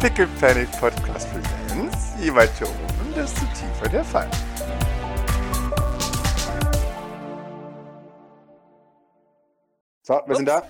[0.00, 2.12] Pickle Panic Podcast Presents.
[2.20, 4.30] Je weiter oben, desto tiefer der Fall.
[10.04, 10.62] So, wir sind da.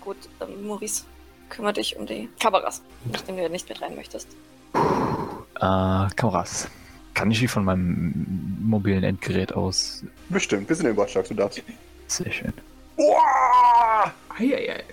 [0.00, 1.02] Gut, ähm, Maurice,
[1.48, 4.28] kümmere dich um die Kameras, nachdem du ja nicht mit rein möchtest.
[4.74, 6.68] Äh, Kameras.
[7.14, 10.04] Kann ich die von meinem mobilen Endgerät aus?
[10.28, 11.60] Bestimmt, wir sind im Watchdog, du darfst.
[12.06, 12.52] Sehr schön.
[12.96, 14.12] Uah!
[14.38, 14.84] Eieiei.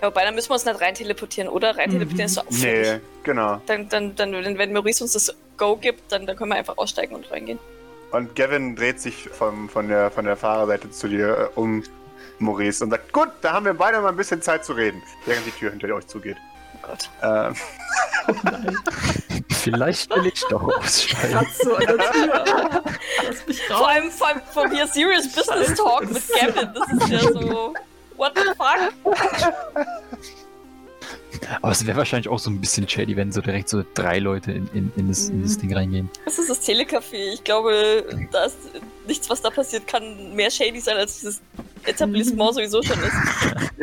[0.00, 1.76] Ja, wobei, dann müssen wir uns nicht rein teleportieren, oder?
[1.76, 2.92] Rein teleportieren ist so auffällig.
[2.92, 3.60] Nee, genau.
[3.66, 7.14] Dann, dann, dann, wenn Maurice uns das Go gibt, dann, dann können wir einfach aussteigen
[7.16, 7.58] und reingehen.
[8.12, 11.82] Und Gavin dreht sich vom, von, der, von der Fahrerseite zu dir äh, um,
[12.38, 15.44] Maurice, und sagt: Gut, da haben wir beide mal ein bisschen Zeit zu reden, während
[15.46, 16.36] die Tür hinter euch zugeht.
[16.74, 17.10] Oh Gott.
[17.22, 17.54] Ähm,
[19.50, 21.32] Vielleicht will ich doch aussteigen.
[21.32, 22.44] Katze an der Tür.
[23.26, 23.88] Lass mich Vor raus.
[23.88, 26.70] allem, vor allem von hier Serious Business Talk mit Gavin.
[26.74, 27.74] Das ist ja so.
[28.18, 28.92] What the fuck?
[31.62, 34.52] Aber es wäre wahrscheinlich auch so ein bisschen shady, wenn so direkt so drei Leute
[34.52, 36.10] in, in, in, das, in das Ding reingehen.
[36.24, 37.32] Das ist das Telecafé.
[37.32, 38.56] Ich glaube, da ist
[39.08, 41.40] nichts, was da passiert, kann mehr shady sein, als dieses
[41.84, 43.12] Etablissement sowieso schon ist.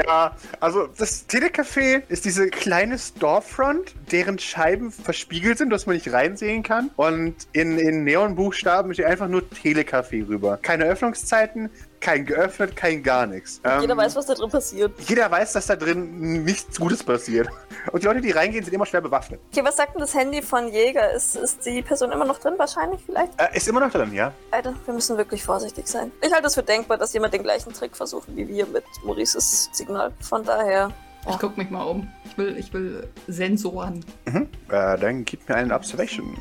[0.06, 6.12] ja, also das Telecafé ist diese kleine Storefront, deren Scheiben verspiegelt sind, dass man nicht
[6.12, 6.92] reinsehen kann.
[6.96, 10.58] Und in, in Neonbuchstaben steht einfach nur Telecafé rüber.
[10.62, 13.60] Keine Öffnungszeiten, kein geöffnet, kein gar nichts.
[13.82, 14.92] Jeder Ähm, weiß, was da drin passiert.
[15.08, 17.50] jeder weiß, dass da drin nichts Gutes passiert.
[17.92, 19.40] Und die Leute, die reingehen, sind immer schwer bewaffnet.
[19.52, 21.12] Okay, was sagt denn das Handy von Jäger?
[21.14, 22.54] Ist, ist die Person immer noch drin?
[22.58, 23.32] Wahrscheinlich, vielleicht?
[23.42, 24.32] Äh, ist immer noch drin, ja?
[24.52, 26.12] Alter, wir müssen wirklich vorsichtig sein.
[26.22, 29.70] Ich halte es für denkbar, dass jemand den gleichen Trick versucht wie wir mit Maurices
[29.74, 30.12] Signal.
[30.22, 30.92] Von daher.
[31.30, 32.08] Ich guck mich mal um.
[32.26, 34.06] Ich will, ich will Sensoren.
[34.26, 34.48] Mhm.
[34.70, 36.38] Äh, dann gib mir einen Observation.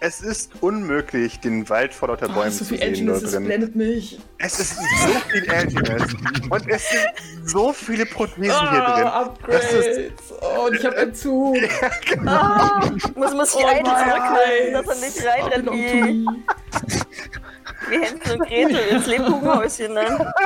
[0.00, 3.32] Es ist unmöglich, den Wald vor lauter Oh, Bäumen so zu viel sehen dort das
[3.32, 3.44] drin.
[3.46, 4.20] blendet mich.
[4.38, 6.14] Es ist so viel Edginess
[6.48, 9.06] und es sind so viele Prothesen hier drin.
[9.06, 10.10] Ah, Das Upgrades.
[10.40, 11.56] Oh, und ich hab Entzug.
[12.26, 12.80] Ah,
[13.16, 14.08] Muss man sich Oh Eitel nein.
[14.08, 15.68] zurückhalten, dass er nicht reinrennt
[17.88, 19.94] wie, Hänsel und Gretel ins Lebkuchenhäuschen.
[19.94, 20.32] Ne?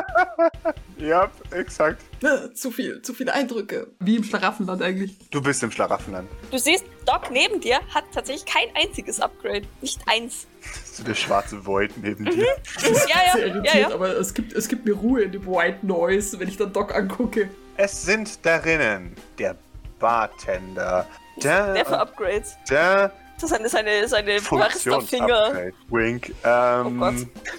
[0.98, 2.00] Ja, exakt.
[2.22, 3.88] Äh, Zu viel, zu viele Eindrücke.
[3.98, 5.16] Wie im Schlaraffenland eigentlich.
[5.31, 6.28] Du bist im Schlaraffenland.
[6.53, 9.62] Du siehst, Doc neben dir hat tatsächlich kein einziges Upgrade.
[9.81, 10.47] Nicht eins.
[10.84, 12.47] So der schwarze Void neben dir.
[12.82, 13.93] Ja, Sehr ja, irritiert, ja, ja.
[13.94, 16.94] aber es gibt, es gibt mir Ruhe in dem White Noise, wenn ich dann Doc
[16.94, 17.50] angucke.
[17.76, 19.56] Es sind darinnen der
[19.99, 21.06] Bartender,
[21.43, 22.56] der, Der für Upgrades.
[22.70, 23.12] der
[23.47, 25.47] seine, seine, seine Barista-Finger.
[25.47, 25.72] Funktionsupgrade.
[25.91, 26.34] Wink.
[26.44, 27.14] Ähm, Oh Gott.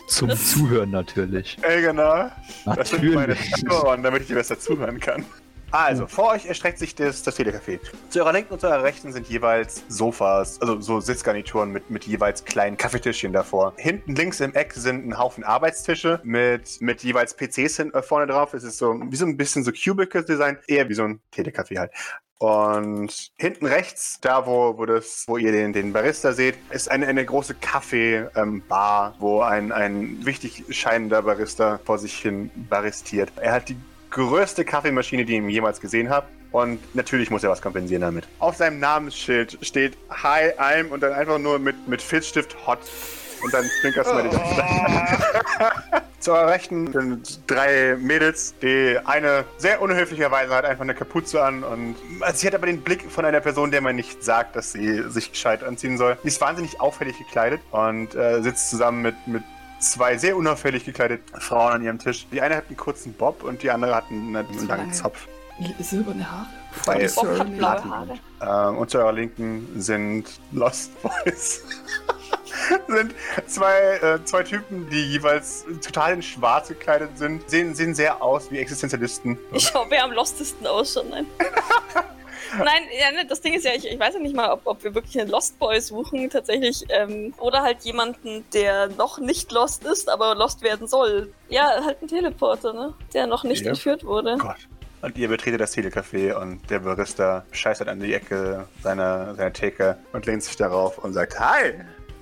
[0.07, 1.57] Zum Zuhören natürlich.
[1.61, 2.29] Äh, genau.
[2.65, 3.71] Das sind meine Natürlich.
[3.71, 5.25] Ohren, damit ich dir besser zuhören kann.
[5.71, 7.79] Also, vor euch erstreckt sich das, das Telecafé.
[8.09, 12.03] Zu eurer linken und zu eurer rechten sind jeweils Sofas, also so Sitzgarnituren mit, mit
[12.03, 13.73] jeweils kleinen Kaffeetischchen davor.
[13.77, 18.27] Hinten links im Eck sind ein Haufen Arbeitstische mit, mit jeweils PCs hin, äh, vorne
[18.27, 18.53] drauf.
[18.53, 21.91] Es ist so wie so ein bisschen so Cubicle-Design, eher wie so ein Telecafé halt.
[22.43, 27.07] Und hinten rechts, da wo, wo, das, wo ihr den, den Barista seht, ist eine,
[27.07, 33.31] eine große Kaffee-Bar, wo ein, ein wichtig scheinender Barista vor sich hin baristiert.
[33.39, 33.77] Er hat die
[34.09, 36.27] größte Kaffeemaschine, die ihr jemals gesehen habt.
[36.51, 38.27] Und natürlich muss er was kompensieren damit.
[38.39, 42.79] Auf seinem Namensschild steht Hi, I'm und dann einfach nur mit, mit Filzstift Hot.
[43.43, 46.03] Und dann zwinkerst du mal die ganze Zeit.
[46.19, 48.53] Zu eurer Rechten sind drei Mädels.
[48.61, 52.81] Die eine sehr unhöflicherweise hat einfach eine Kapuze an und also sie hat aber den
[52.81, 56.17] Blick von einer Person, der man nicht sagt, dass sie sich gescheit anziehen soll.
[56.23, 59.43] Die ist wahnsinnig auffällig gekleidet und äh, sitzt zusammen mit, mit
[59.79, 62.25] zwei sehr unauffällig gekleideten Frauen an ihrem Tisch.
[62.31, 64.91] Die eine hat einen kurzen Bob und die andere hat einen, einen langen lange.
[64.93, 65.27] Zopf.
[65.79, 66.47] Silberne Haare.
[66.85, 67.07] Bei-.
[67.13, 68.69] Bock hat blaue Haare.
[68.71, 71.63] Ähm, und zu eurer Linken sind Lost Boys.
[72.87, 73.13] sind
[73.47, 77.49] zwei, äh, zwei Typen, die jeweils total in schwarz gekleidet sind.
[77.49, 79.37] Sehen, sehen sehr aus wie Existenzialisten.
[79.51, 81.09] Ich schaue wer am lostesten aus schon.
[81.09, 81.25] Nein.
[82.57, 84.83] Nein, ja, ne, das Ding ist ja, ich, ich weiß ja nicht mal, ob, ob
[84.83, 86.83] wir wirklich einen Lost Boy suchen, tatsächlich.
[86.89, 91.33] Ähm, oder halt jemanden, der noch nicht lost ist, aber lost werden soll.
[91.49, 92.93] Ja, halt ein Teleporter, ne?
[93.13, 93.69] Der noch nicht Ja.
[93.69, 94.37] entführt wurde.
[94.37, 94.57] Gott.
[95.01, 99.97] Und ihr betretet das Telecafé und der Barista scheißert an die Ecke seiner, seiner Theke
[100.13, 101.73] und lehnt sich darauf und sagt Hi!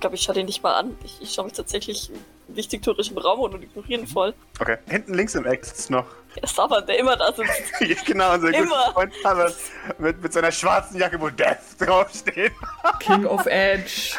[0.02, 0.96] Ich glaube, ich schaue den nicht mal an.
[1.04, 2.10] Ich, ich schaue mich tatsächlich
[2.48, 4.34] wichtig im Raum und ignorieren voll.
[4.58, 8.04] Okay, hinten links im Eck sitzt noch Der Savant, der immer da sitzt.
[8.04, 8.92] genau unser guter Immer.
[8.94, 9.54] Freund Harvard
[9.98, 12.50] mit, mit seiner schwarzen Jacke, wo Death draufsteht.
[12.98, 14.16] King of Edge.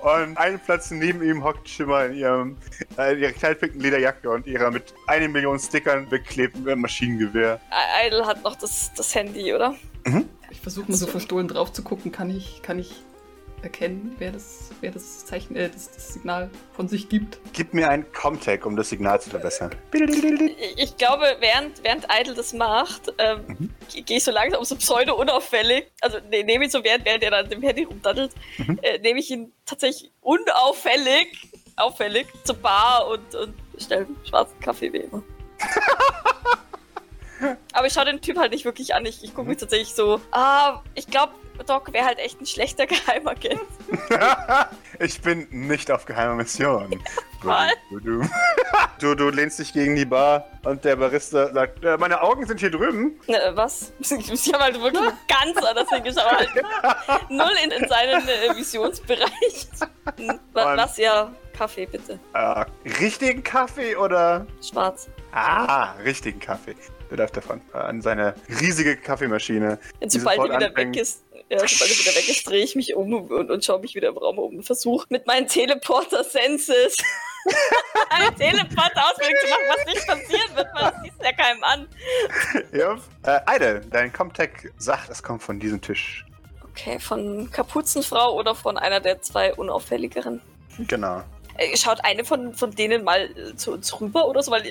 [0.00, 2.58] Und einen Platz neben ihm hockt Schimmer in ihrem
[2.98, 7.58] äh, ihrer knallpinkten Lederjacke und ihrer mit einer Million Stickern beklebten Maschinengewehr.
[8.06, 9.76] Idle hat noch das, das Handy, oder?
[10.50, 12.12] Ich versuche mal so verstohlen drauf zu gucken.
[12.12, 13.02] Kann ich, kann ich
[13.62, 17.38] erkennen, wer das, wer das Zeichen, äh, das, das Signal von sich gibt.
[17.52, 19.70] Gib mir einen Comtech, um das Signal zu verbessern.
[20.76, 23.70] Ich- glaube, während, während Idle das macht, ähm, Mhm.
[24.04, 27.48] gehe ich so langsam so pseudo-unauffällig, also ne, nehme ich so, während, während er dann
[27.48, 28.78] dem Handy rumdaddelt, Mhm.
[28.82, 34.92] äh, nehme ich ihn tatsächlich unauffällig, auffällig zur Bar und, und bestelle einen schwarzen Kaffee
[34.92, 35.22] wie immer.
[37.72, 39.04] Aber ich schaue den Typ halt nicht wirklich an.
[39.06, 41.32] Ich, ich gucke mich tatsächlich so, ah, ich glaube,
[41.66, 43.60] Doc wäre halt echt ein schlechter Geheimagent.
[44.98, 47.02] ich bin nicht auf geheimer Mission.
[49.00, 52.60] Du, du, lehnst dich gegen die Bar und der Barista sagt, äh, meine Augen sind
[52.60, 53.18] hier drüben.
[53.26, 53.92] Ne, was?
[53.98, 56.24] Ich habe halt wirklich ganz anders hingeschaut.
[56.30, 59.66] Halt null in, in seinen äh, Visionsbereich.
[60.16, 61.32] Hm, wa- Und- Was ja?
[61.52, 62.20] Kaffee bitte.
[62.32, 62.64] Äh,
[63.00, 64.46] richtigen Kaffee oder?
[64.62, 65.08] Schwarz.
[65.32, 66.76] Ah, richtigen Kaffee.
[67.12, 69.78] Der darf davon äh, an seine riesige Kaffeemaschine.
[70.00, 70.96] Und sobald sofort wieder anfängt.
[70.96, 73.80] weg ist, ja, sobald die wieder weg ist, drehe ich mich um und, und schaue
[73.80, 76.96] mich wieder im Raum um und versuche mit meinen Teleporter-Senses
[78.08, 81.88] eine Teleporter-Ausbildung zu machen, was nicht passieren wird, weil das siehst du ja keinem an.
[82.72, 82.96] Ja.
[83.24, 86.24] Äh, Eide, dein Comtech sagt, es kommt von diesem Tisch.
[86.70, 90.40] Okay, von Kapuzenfrau oder von einer der zwei unauffälligeren?
[90.88, 91.22] Genau.
[91.58, 94.62] Äh, Schaut eine von, von denen mal äh, zu uns rüber oder so, weil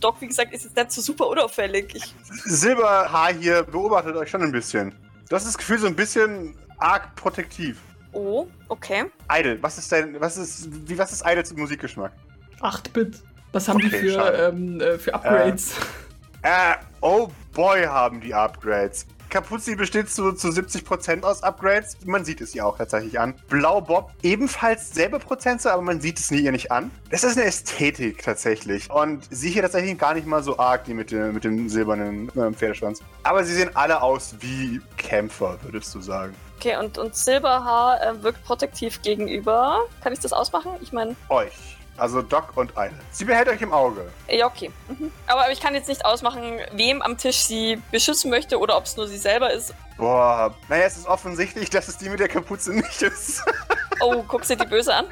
[0.00, 1.94] Doc, wie gesagt, ist jetzt nicht so super unauffällig.
[1.94, 2.14] Ich,
[2.44, 4.94] Silberhaar hier beobachtet euch schon ein bisschen.
[5.28, 7.78] Du hast das Gefühl, so ein bisschen arg protektiv.
[8.12, 9.06] oh, okay.
[9.30, 12.12] Idle, was ist dein, was ist, wie, was ist Idles Musikgeschmack?
[12.60, 13.22] 8-Bit.
[13.52, 14.52] Was haben die Okay, für, schade.
[14.52, 15.72] ähm, äh, für Upgrades?
[16.42, 19.06] Äh, oh boy, haben die Upgrades.
[19.30, 21.96] Kapuzi besteht zu, zu 70% aus Upgrades.
[22.04, 23.34] Man sieht es ihr auch tatsächlich an.
[23.48, 26.90] Blau Bob ebenfalls selbe Prozentzahl, aber man sieht es nie ihr nicht an.
[27.10, 28.90] Das ist eine Ästhetik tatsächlich.
[28.90, 32.28] Und sie hier tatsächlich gar nicht mal so arg, die mit dem, mit dem silbernen
[32.36, 33.02] äh, Pferdeschwanz.
[33.22, 36.34] Aber sie sehen alle aus wie Kämpfer, würdest du sagen.
[36.58, 39.84] Okay, und, und Silberhaar äh, wirkt protektiv gegenüber.
[40.02, 40.72] Kann ich das ausmachen?
[40.80, 41.77] Ich meine, Euch.
[41.98, 42.98] Also Doc und Idle.
[43.10, 44.10] Sie behält euch im Auge.
[44.28, 44.70] ja, okay.
[44.88, 45.10] Mhm.
[45.26, 48.96] Aber ich kann jetzt nicht ausmachen, wem am Tisch sie beschützen möchte oder ob es
[48.96, 49.74] nur sie selber ist.
[49.96, 53.42] Boah, naja, es ist offensichtlich, dass es die mit der Kapuze nicht ist.
[54.00, 55.06] Oh, guck sie die böse an.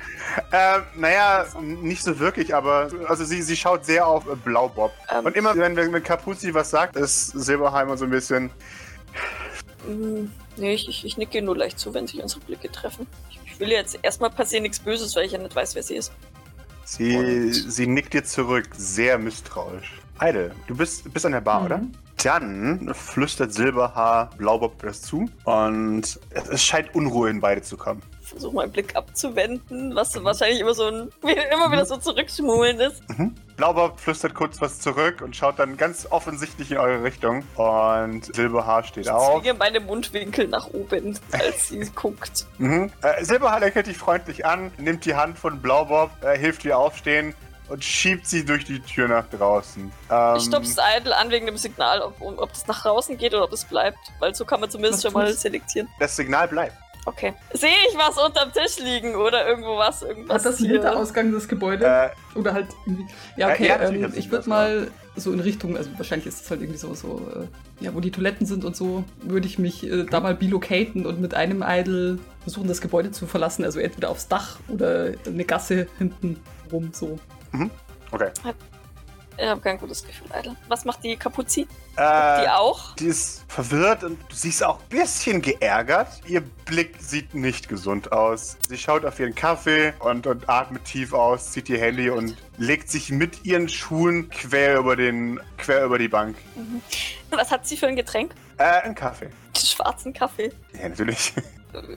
[0.52, 4.92] Ähm, naja, nicht so wirklich, aber also sie, sie schaut sehr auf äh, Blaubob.
[5.12, 5.26] Ähm.
[5.26, 8.50] Und immer, wenn, wenn Kapuzi was sagt, ist Silberheimer so ein bisschen.
[9.88, 13.06] Mm, Nee, ich, ich, ich nicke nur leicht zu, wenn sich unsere Blicke treffen.
[13.30, 15.96] Ich, ich will jetzt erstmal passieren nichts Böses, weil ich ja nicht weiß, wer sie
[15.96, 16.12] ist.
[16.86, 20.00] Sie, sie nickt dir zurück, sehr misstrauisch.
[20.18, 21.66] Eide, du bist, bist an der Bar, Mhm.
[21.66, 21.82] oder?
[22.22, 28.02] Dann flüstert Silberhaar Blaubob das zu und es scheint Unruhe in beide zu kommen.
[28.26, 31.12] Ich versuche meinen Blick abzuwenden, was wahrscheinlich immer so ein,
[31.52, 33.08] immer wieder so zurückschmulen ist.
[33.08, 33.36] Mhm.
[33.56, 37.44] Blaubob flüstert kurz was zurück und schaut dann ganz offensichtlich in eure Richtung.
[37.54, 39.40] Und Silberhaar steht Ich auf.
[39.40, 42.46] zwinge meine Mundwinkel nach oben, als sie guckt.
[42.58, 42.90] Mhm.
[43.00, 47.32] Äh, Silberhaar lächelt dich freundlich an, nimmt die Hand von Blaubob, äh, hilft ihr aufstehen
[47.68, 49.92] und schiebt sie durch die Tür nach draußen.
[50.10, 53.44] Ähm, Ich stupse Idle an wegen dem Signal, ob, ob das nach draußen geht oder
[53.44, 55.88] ob es bleibt, weil so kann man zumindest schon mal selektieren.
[56.00, 56.76] Das Signal bleibt.
[57.06, 57.34] Okay.
[57.52, 60.02] Sehe ich was unterm Tisch liegen oder irgendwo was?
[60.02, 60.82] Irgendwas Hat das einen hier?
[60.82, 61.86] Hinterausgang des Gebäudes?
[61.86, 63.06] Äh, Oder halt irgendwie.
[63.36, 66.50] Ja, Äh, okay, ja, ähm, ich würde mal so in Richtung, also wahrscheinlich ist es
[66.50, 67.22] halt irgendwie so, so
[67.80, 71.06] äh, ja, wo die Toiletten sind und so, würde ich mich äh, da mal bilocaten
[71.06, 73.64] und mit einem Idol versuchen, das Gebäude zu verlassen.
[73.64, 76.40] Also entweder aufs Dach oder eine Gasse hinten
[76.72, 77.20] rum so.
[78.10, 78.30] okay.
[79.38, 80.56] Ich habe kein gutes Gefühl, Idle.
[80.68, 81.62] Was macht die Kapuzi?
[81.96, 82.94] Äh, Die auch?
[82.96, 86.08] Die ist verwirrt und du siehst auch ein bisschen geärgert.
[86.26, 88.56] Ihr Blick sieht nicht gesund aus.
[88.68, 92.90] Sie schaut auf ihren Kaffee und, und atmet tief aus, zieht ihr Handy und legt
[92.90, 96.36] sich mit ihren Schuhen quer über, den, quer über die Bank.
[97.30, 98.34] Was hat sie für ein Getränk?
[98.56, 99.28] Äh, ein Kaffee.
[99.54, 100.50] Schwarzen Kaffee.
[100.80, 101.34] Ja, natürlich.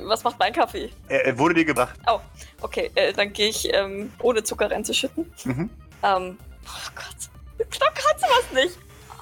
[0.01, 0.89] Was macht mein Kaffee?
[1.08, 1.98] Er, er wurde dir gebracht.
[2.05, 2.19] Oh,
[2.62, 5.31] okay, äh, dann gehe ich ähm, ohne Zucker reinzuschütten.
[5.46, 5.69] Mhm.
[6.03, 6.38] Ähm,
[6.69, 7.69] oh Gott.
[7.71, 8.77] Knapp kannst du was nicht.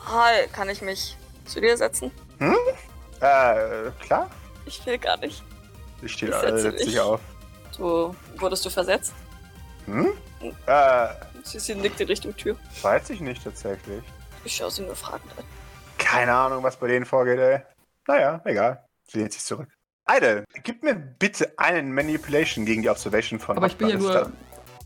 [0.08, 2.12] Hi, kann ich mich zu dir setzen?
[3.20, 4.30] Äh, klar.
[4.66, 5.44] Ich will gar nicht.
[6.02, 7.20] Ich stehe Ich äh, setze setz dich auf.
[7.76, 9.14] Du, wurdest du versetzt?
[9.86, 10.12] Hm?
[10.66, 11.08] Äh,
[11.44, 12.58] Sie, sie nickt in Richtung Tür.
[12.82, 14.04] weiß ich nicht tatsächlich.
[14.44, 15.46] Ich schaue sie nur fragend an.
[15.98, 17.62] Keine Ahnung, was bei denen vorgeht, ey.
[18.08, 18.86] Naja, egal.
[19.08, 19.70] Sie lehnt sich zurück.
[20.06, 24.32] Eide, gib mir bitte einen Manipulation gegen die Observation von Aber ich bin ja nur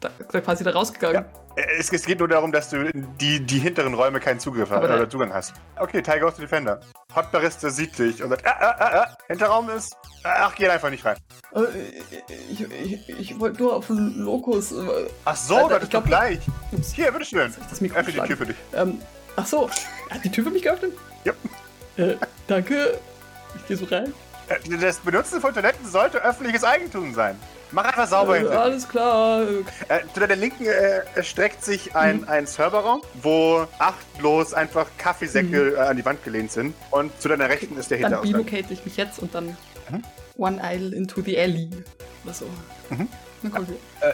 [0.01, 1.23] da, da quasi da rausgegangen.
[1.55, 1.63] Ja.
[1.77, 4.77] Es, es geht nur darum, dass du in die, die hinteren Räume keinen Zugriff hast,
[4.83, 5.53] Aber oder Zugang hast.
[5.77, 6.79] Okay, Tiger Ghost Defender.
[7.15, 9.95] Hot Barista sieht dich und sagt, ah, ah, ah, ah, Hinterraum ist.
[10.23, 11.17] Ach, geh einfach nicht rein.
[11.53, 11.61] Äh,
[12.51, 14.71] ich ich, ich wollte nur auf den Lokus.
[14.71, 14.75] Äh,
[15.25, 16.39] Ach so, Alter, das ich ist glaub- doch gleich.
[16.71, 17.53] ups, Hier, bitteschön.
[17.69, 18.55] das Mikro Öffne die Tür für dich.
[18.73, 19.01] Ähm,
[19.35, 19.69] ach so,
[20.09, 20.93] hat die Tür für mich geöffnet?
[21.25, 21.33] Ja.
[21.97, 22.15] Äh,
[22.47, 22.97] danke.
[23.57, 24.13] Ich gehe so rein.
[24.47, 27.37] Äh, Das Benutzen von Toiletten sollte öffentliches Eigentum sein.
[27.71, 28.61] Mach einfach sauber Äh, hinter.
[28.61, 29.41] alles klar.
[29.43, 29.45] Äh,
[29.87, 35.75] Äh, zu deiner Linken äh, erstreckt sich ein, ein Serverraum, wo acht bloß einfach Kaffeesäcke
[35.75, 36.75] äh, an die Wand gelehnt sind.
[36.89, 38.41] Und zu deiner Rechten ist der Dann Hinterausgang.
[38.45, 39.55] relocate ich mich jetzt und dann
[39.89, 40.03] Mhm.
[40.37, 41.69] One Isle into the Alley.
[42.23, 42.45] Oder so.
[42.89, 43.07] Mhm.
[43.41, 43.67] Na cool.
[44.01, 44.13] Äh.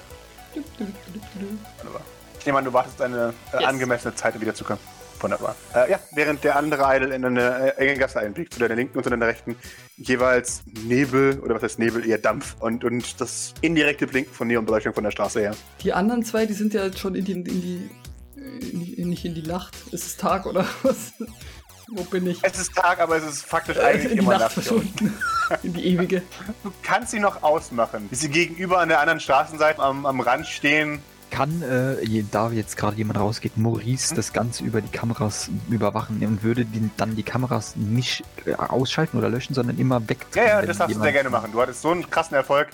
[0.56, 2.00] Du, du, du, du.
[2.40, 3.66] Ich nehme an, du wartest eine äh, Yes.
[3.68, 4.82] angemessene Zeit, um wiederzukommen.
[5.20, 5.56] Wunderbar.
[5.74, 8.98] Äh, ja, während der andere Idol in eine äh, enge Gasse einbiegt, zu deiner Linken
[8.98, 9.56] und zu deiner Rechten,
[9.98, 14.94] jeweils Nebel, oder was heißt Nebel, eher Dampf und, und das indirekte Blinken von Neonbeleuchtung
[14.94, 15.56] von der Straße her.
[15.84, 17.90] Die anderen zwei, die sind ja jetzt schon in die, in die,
[18.36, 19.76] in die nicht in die Nacht.
[19.92, 21.14] Ist es Tag oder was?
[21.90, 22.40] Wo bin ich?
[22.42, 25.18] Es ist Tag, aber es ist faktisch Äh, eigentlich in die immer Nacht verschwunden.
[25.64, 26.22] in die ewige.
[26.64, 30.48] Du kannst sie noch ausmachen, wie sie gegenüber an der anderen Straßenseite am, am Rand
[30.48, 31.00] stehen.
[31.30, 36.42] Kann, äh, da jetzt gerade jemand rausgeht, Maurice das Ganze über die Kameras überwachen und
[36.42, 40.48] würde die, dann die Kameras nicht äh, ausschalten oder löschen, sondern immer Ja, wegdrehen.
[40.48, 41.52] ja, wenn das darfst du sehr gerne machen.
[41.52, 42.70] Du hattest so einen krassen Erfolg.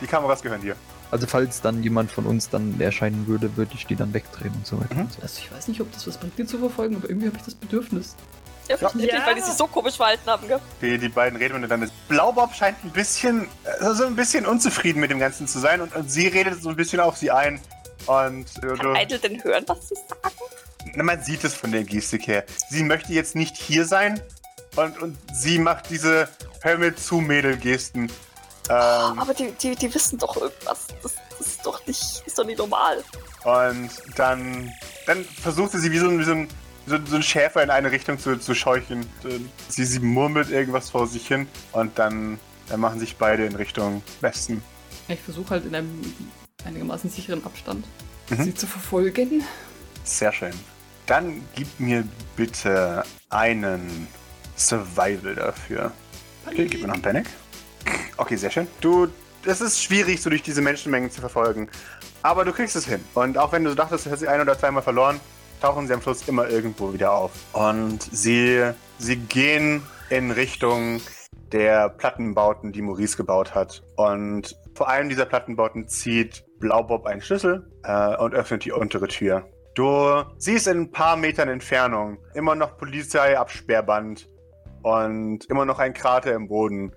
[0.00, 0.76] Die Kameras gehören dir.
[1.10, 4.66] Also falls dann jemand von uns dann erscheinen würde, würde ich die dann wegdrehen und
[4.66, 4.94] so weiter.
[4.94, 5.00] Mhm.
[5.02, 5.22] Und so.
[5.22, 7.44] Also ich weiß nicht, ob das was bringt, die zu verfolgen, aber irgendwie habe ich
[7.44, 8.16] das Bedürfnis.
[8.68, 9.26] Ja, verständlich, Ja.
[9.26, 10.58] weil die sich so komisch verhalten haben, gell?
[10.80, 11.86] Die, die beiden reden miteinander.
[12.08, 13.46] Blaubob scheint ein bisschen,
[13.80, 16.70] äh, so ein bisschen unzufrieden mit dem Ganzen zu sein und, und sie redet so
[16.70, 17.60] ein bisschen auf sie ein.
[18.06, 20.34] Und Kann du, Idle denn hören, was sie sagen?
[20.94, 22.44] na, man sieht es von der Gestik her.
[22.70, 24.20] Sie möchte jetzt nicht hier sein
[24.76, 26.28] und, und sie macht diese
[26.60, 28.04] Hör mir zu Mädel-Gesten.
[28.70, 30.86] Ähm, Aber die, die, die wissen doch irgendwas.
[31.02, 33.02] Das, das ist doch nicht, ist doch nicht normal.
[33.44, 34.72] und dann,
[35.06, 36.48] dann versucht sie sie wie so ein, wie so ein,
[36.86, 39.06] so, so ein Schäfer in eine Richtung zu, zu scheuchen.
[39.68, 44.02] Sie, sie murmelt irgendwas vor sich hin und dann, dann machen sich beide in Richtung
[44.20, 44.62] Westen.
[45.08, 46.02] Ich versuche halt in einem
[46.64, 47.84] einigermaßen sicheren Abstand
[48.30, 48.42] Mhm.
[48.44, 49.42] sie zu verfolgen.
[50.02, 50.52] Sehr schön.
[51.06, 52.04] Dann gib mir
[52.36, 54.08] bitte einen
[54.56, 55.92] Survival dafür.
[56.46, 57.26] Okay, gib mir noch einen Panic.
[58.16, 58.66] Okay, sehr schön.
[58.80, 59.08] Du,
[59.44, 61.68] es ist schwierig, so durch diese Menschenmengen zu verfolgen.
[62.22, 63.00] Aber du kriegst es hin.
[63.12, 65.20] Und auch wenn du dachtest, du hättest sie ein oder zweimal verloren,
[65.60, 67.32] tauchen sie am Schluss immer irgendwo wieder auf.
[67.52, 71.02] Und sie, sie gehen in Richtung
[71.52, 73.82] der Plattenbauten, die Maurice gebaut hat.
[73.96, 79.46] Und vor allem dieser Plattenbauten zieht Blaubob einen Schlüssel äh, und öffnet die untere Tür.
[79.74, 84.30] Du siehst in ein paar Metern Entfernung immer noch Polizeiabsperrband
[84.82, 86.96] und immer noch ein Krater im Boden.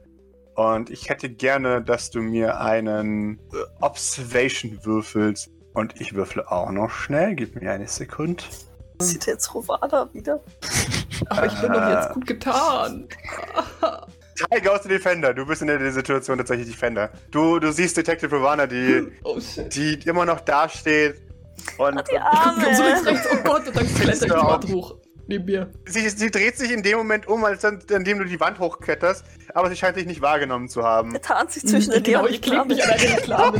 [0.56, 5.50] Und ich hätte gerne, dass du mir einen äh, Observation würfelst.
[5.74, 7.36] Und ich würfle auch noch schnell.
[7.36, 8.44] Gib mir eine Sekunde.
[9.02, 10.40] Sieht jetzt Rovada wieder?
[11.30, 13.10] Aber ich bin doch jetzt gut getan.
[14.38, 15.34] Tiger aus der Defender.
[15.34, 17.12] Du bist in der Situation tatsächlich Defender.
[17.32, 19.40] Du, du siehst Detective Ravana, die, Oh
[19.72, 21.22] die immer noch dasteht.
[21.78, 23.10] Und Ah, die Ich komm so links, Arme!
[23.12, 24.30] rechts, oh Gott, und dann kletter ich die.
[24.30, 24.96] Wand hoch.
[25.30, 25.70] Neben mir.
[25.86, 29.26] sie, sie dreht sich in dem Moment um, als dann, indem du die Wand hochkletterst.
[29.54, 31.14] Aber sie scheint dich nicht wahrgenommen zu haben.
[31.14, 33.60] Er tarnt sich zwischen den genau, ich klebe mich an eine Reklame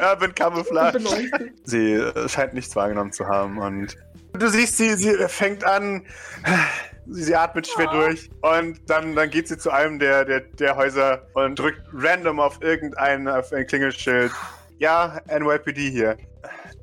[0.00, 1.00] Urban Camouflage.
[1.64, 3.96] Sie äh, scheint nichts wahrgenommen zu haben und
[4.34, 6.06] du siehst sie, sie fängt an,
[7.08, 7.94] sie, sie atmet schwer Oh.
[7.96, 12.40] durch und dann, dann geht sie zu einem der, der, der Häuser und drückt random
[12.40, 14.32] auf irgendein auf ein Klingelschild.
[14.78, 16.16] Ja, NYPD hier.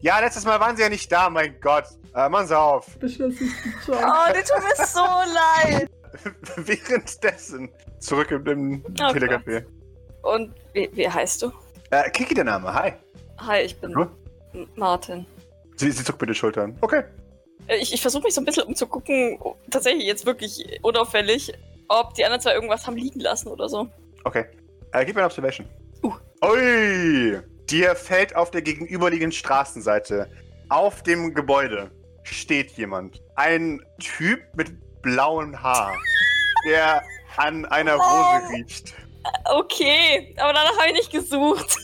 [0.02, 1.86] Ja, letztes Mal waren sie ja nicht da, mein Gott.
[2.16, 2.88] Äh, machen Sie auf.
[3.02, 5.90] Oh, die tut mir so leid.
[6.58, 9.66] Währenddessen zurück im, im Oh Telecafé.
[10.22, 11.52] Und wie, wie heißt du?
[11.90, 12.94] Äh, Kiki der Name, hi.
[13.40, 13.96] Hi, ich bin
[14.76, 15.26] Martin.
[15.76, 16.78] Sie, sie zuckt mit den Schultern.
[16.82, 17.04] Okay.
[17.68, 19.40] Äh, Ich, ich versuche mich so ein bisschen umzugucken,
[19.70, 21.52] tatsächlich jetzt wirklich unauffällig,
[21.88, 23.88] ob die anderen zwei irgendwas haben liegen lassen oder so.
[24.24, 24.46] Okay.
[24.92, 25.68] Äh, gib mir eine Observation.
[26.04, 26.14] Uh.
[26.46, 27.40] Ui!
[27.70, 30.30] Dir fällt auf der gegenüberliegenden Straßenseite,
[30.70, 31.90] auf dem Gebäude,
[32.24, 33.22] steht jemand.
[33.36, 35.94] Ein Typ mit blauem Haar,
[36.68, 37.02] der
[37.38, 38.54] an einer Rose Oh.
[38.54, 38.94] riecht.
[39.56, 41.78] Okay, aber danach habe ich nicht gesucht.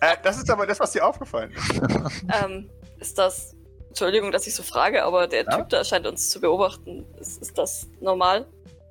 [0.00, 1.80] Äh, das ist aber das, was dir aufgefallen ist.
[2.44, 3.55] ähm, ist das.
[3.96, 5.56] Entschuldigung, dass ich so frage, aber der Ja?
[5.56, 7.06] Typ da scheint uns zu beobachten.
[7.18, 8.44] Ist, ist das normal?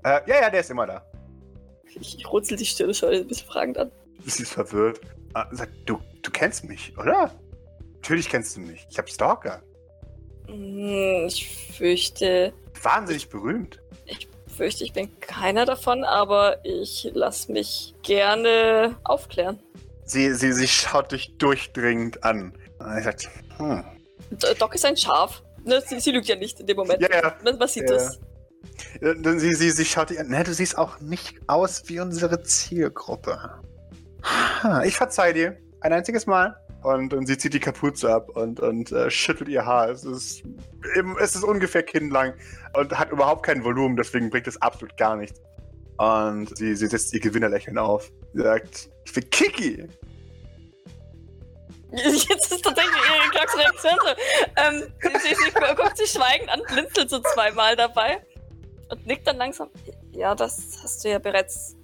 [0.04, 1.06] Äh, ja, ja, der ist immer da.
[2.00, 3.92] Ich, ich runzel die Stirn, schaue ein bisschen fragend an.
[4.26, 5.00] Sie ist verwirrt.
[5.36, 7.32] Ah, sagt, du, du kennst mich, oder?
[7.94, 8.88] Natürlich kennst du mich.
[8.90, 9.62] Ich hab Stalker.
[10.48, 13.80] Hm, ich fürchte, Wahnsinnig berühmt.
[14.08, 19.60] ich fürchte, ich bin keiner davon, aber ich lasse mich gerne aufklären.
[20.06, 22.58] Sie, sie, sie schaut dich durchdringend an.
[22.80, 23.84] Und ich sagt, hm.
[24.60, 25.44] Doc ist ein Schaf.
[25.64, 27.02] Ne, sie, sie lügt ja nicht in dem Moment.
[27.02, 27.36] Ja, ja.
[27.44, 27.96] Man, man sieht Ja.
[27.96, 28.20] das.
[29.02, 30.28] Äh, Sie, sie, sie schaut dich an.
[30.28, 33.40] Ne, du siehst auch nicht aus wie unsere Zielgruppe.
[34.84, 35.58] Ich verzeih dir.
[35.82, 36.56] Ein einziges Mal.
[36.82, 39.90] Und, und sie zieht die Kapuze ab und, und äh, schüttelt ihr Haar.
[39.90, 40.44] Es ist,
[41.20, 42.34] es ist ungefähr kinnlang
[42.74, 45.40] und hat überhaupt kein Volumen, deswegen bringt es absolut gar nichts.
[45.98, 48.12] Und sie, sie setzt ihr Gewinnerlächeln auf.
[48.34, 49.88] Sie sagt, ich bin Kiki.
[52.30, 54.62] Jetzt ist tatsächlich ihre Glocks Reaktion so.
[54.62, 58.26] Ähm, sie, sie, sie guckt sich schweigend an, blinzelt so zweimal dabei
[58.90, 59.70] und nickt dann langsam.
[60.12, 61.76] Ja, das hast du ja bereits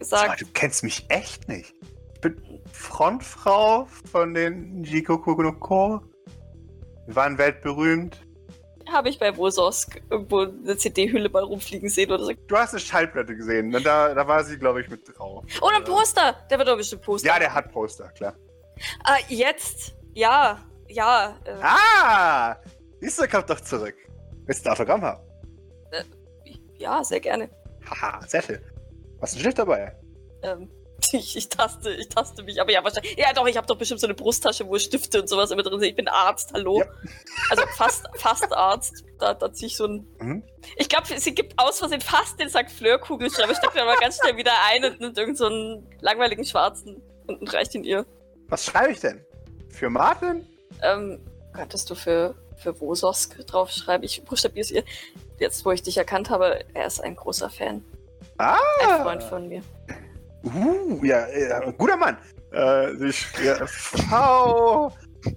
[0.00, 0.40] Sag mal, gesagt.
[0.42, 1.74] du kennst mich echt nicht.
[2.14, 6.00] Ich bin Frontfrau von den Jikoku no Ko.
[7.06, 8.20] Wir waren weltberühmt.
[8.90, 12.32] Habe ich bei Wososk irgendwo eine CD-Hülle mal rumfliegen sehen oder so.
[12.46, 13.70] Du hast eine Schallplatte gesehen.
[13.70, 15.44] Da, da war sie, glaube ich, mit drauf.
[15.60, 16.36] Oh, ein Poster!
[16.50, 17.28] Der wird doch bestimmt Poster.
[17.28, 18.34] Ja, der hat Poster, klar.
[19.04, 19.94] Ah, jetzt.
[20.14, 21.36] Ja, ja.
[21.44, 22.56] Äh, Ah!
[23.00, 23.94] Du, kommt doch zurück.
[24.46, 25.22] Willst du ein Autogramm haben?
[26.78, 27.50] Ja, sehr gerne.
[27.88, 28.60] Haha, sehr schön.
[29.20, 29.96] Hast du ein Schild dabei?
[30.42, 30.70] Ähm,
[31.12, 33.16] ich, ich taste, ich taste mich, aber ja, wahrscheinlich.
[33.16, 35.80] Ja, doch, ich habe doch bestimmt so eine Brusttasche, wo Stifte und sowas immer drin
[35.80, 35.88] sind.
[35.88, 36.80] Ich bin Arzt, hallo.
[36.80, 36.86] Ja.
[37.50, 39.04] Also fast, fast Arzt.
[39.18, 40.06] Da, da ziehe ich so ein.
[40.20, 40.42] Mhm.
[40.76, 44.36] Ich glaube, sie gibt aus Versehen fast den Sack Fleur-Kugelschreiber, steckt dann aber ganz schnell
[44.36, 48.06] wieder ein und nimmt irgend so einen langweiligen schwarzen und reicht ihn ihr.
[48.48, 49.20] Was schreibe ich denn?
[49.70, 50.46] Für Martin?
[50.82, 51.20] Ähm,
[51.52, 54.04] könntest du für, für Wososk draufschreiben?
[54.04, 54.84] Ich buchstabiere es ihr.
[55.38, 57.84] Jetzt, wo ich dich erkannt habe, er ist ein großer Fan.
[58.38, 58.56] Ah!
[58.80, 59.62] Ein Freund von mir.
[60.44, 62.16] Uh, ja, ja guter Mann.
[62.52, 64.92] Äh, sich, ja, V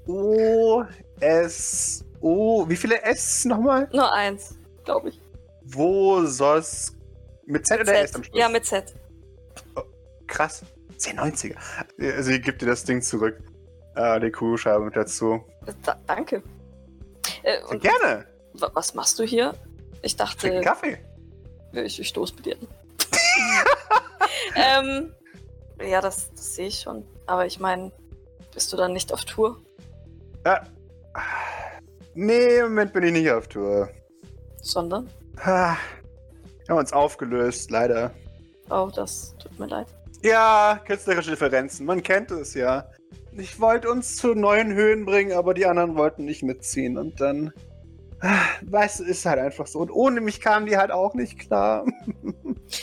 [0.07, 0.83] O
[1.19, 2.67] S O.
[2.69, 3.89] Wie viele S nochmal?
[3.91, 5.19] Nur eins, glaube ich.
[5.63, 6.95] Wo soll's
[7.45, 8.27] mit Z oder S am Z.
[8.27, 8.39] Schluss?
[8.39, 8.95] Ja, mit Z.
[10.27, 10.63] Krass.
[11.01, 11.55] 1090er.
[11.97, 13.37] Ja, Sie gibt dir das Ding zurück.
[13.95, 15.43] Äh, die Kugelschreibe mit dazu.
[15.83, 16.41] Da, danke.
[17.43, 18.25] Äh, Gerne.
[18.53, 19.53] wa- was machst du hier?
[20.01, 20.97] Ich dachte, Kaffee.
[21.73, 22.55] ich, ich stoße mit dir
[24.55, 25.13] ähm,
[25.81, 27.05] ja, das, das sehe ich schon.
[27.25, 27.91] Aber ich meine,
[28.53, 29.59] bist du dann nicht auf Tour?
[30.43, 30.59] Äh,
[32.13, 33.89] nee, im Moment bin ich nicht auf Tour.
[34.61, 35.09] Sondern?
[35.37, 35.75] Ah,
[36.65, 38.11] Wir haben uns aufgelöst, leider.
[38.69, 39.87] Oh, das tut mir leid.
[40.23, 42.87] Ja, künstlerische Differenzen, man kennt es ja.
[43.37, 47.53] Ich wollte uns zu neuen Höhen bringen, aber die anderen wollten nicht mitziehen und dann.
[48.19, 49.79] ah, Weißt du, ist halt einfach so.
[49.79, 51.85] Und ohne mich kamen die halt auch nicht klar.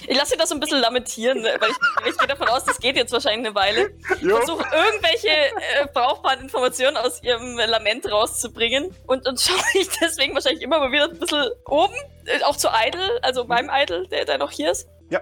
[0.06, 2.78] Ich lasse dir das so ein bisschen lamentieren, weil ich, ich gehe davon aus, das
[2.78, 3.90] geht jetzt wahrscheinlich eine Weile.
[4.20, 10.34] Ich versuche irgendwelche äh, brauchbaren Informationen aus ihrem Lament rauszubringen und, und schaue mich deswegen
[10.34, 11.94] wahrscheinlich immer mal wieder ein bisschen oben,
[12.26, 14.88] äh, auch zu Idle, also meinem Idle, der, der noch hier ist.
[15.10, 15.20] Ja.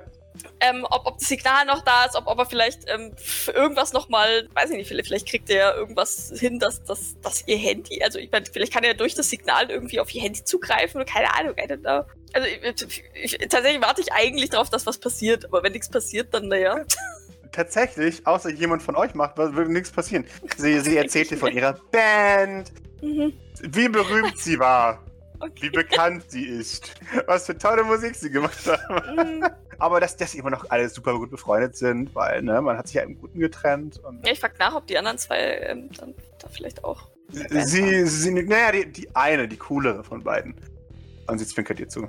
[0.60, 3.12] Ähm, ob, ob das Signal noch da ist, ob, ob er vielleicht ähm,
[3.54, 7.46] irgendwas nochmal, weiß ich nicht, vielleicht, vielleicht kriegt er ja irgendwas hin, dass, dass, dass
[7.46, 10.42] ihr Handy, also ich meine, vielleicht kann er durch das Signal irgendwie auf ihr Handy
[10.44, 12.04] zugreifen oder keine Ahnung, I don't know.
[12.32, 16.32] Also ich, ich, tatsächlich warte ich eigentlich darauf, dass was passiert, aber wenn nichts passiert,
[16.34, 16.84] dann naja.
[17.52, 20.26] Tatsächlich, außer jemand von euch macht, wird nichts passieren.
[20.58, 22.72] Sie, sie erzählt dir von ihrer Band,
[23.02, 23.32] Mhm.
[23.60, 25.02] wie berühmt sie war,
[25.40, 25.70] wie Okay.
[25.70, 26.94] bekannt sie ist,
[27.26, 29.06] was für tolle Musik sie gemacht hat.
[29.14, 29.44] Mhm.
[29.78, 32.96] Aber dass, sie immer noch alle super gut befreundet sind, weil ne, man hat sich
[32.96, 33.98] ja im Guten getrennt.
[34.04, 37.08] Und Ja, ich frag nach, ob die anderen zwei ähm, dann da vielleicht auch.
[37.30, 40.54] sie, sie, naja, die, die eine, die coolere von beiden.
[41.26, 42.08] Und sie zwinkert ihr zu.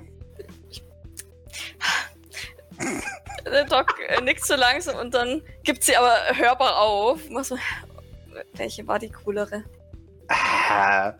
[3.44, 7.20] Der Doc äh, nickt so langsam und dann gibt sie aber hörbar auf.
[7.42, 7.58] So,
[8.54, 9.64] welche war die coolere?
[10.28, 11.14] Ah,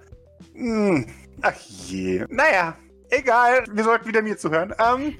[0.54, 1.06] hm,
[1.42, 1.54] ach
[1.86, 2.24] je.
[2.28, 2.76] Naja,
[3.10, 3.64] egal.
[3.72, 4.74] Wir sollten wieder mir zuhören.
[4.78, 5.16] Ähm,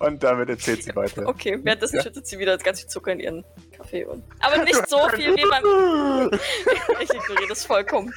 [0.00, 1.26] und damit erzählt sie weiter.
[1.26, 2.02] Okay, währenddessen Ja.
[2.02, 3.44] schüttet sie wieder ganz viel Zucker in ihren
[3.76, 4.04] Kaffee.
[4.04, 6.30] Und, aber nicht so viel wie beim.
[7.00, 8.12] ich ignoriere das vollkommen.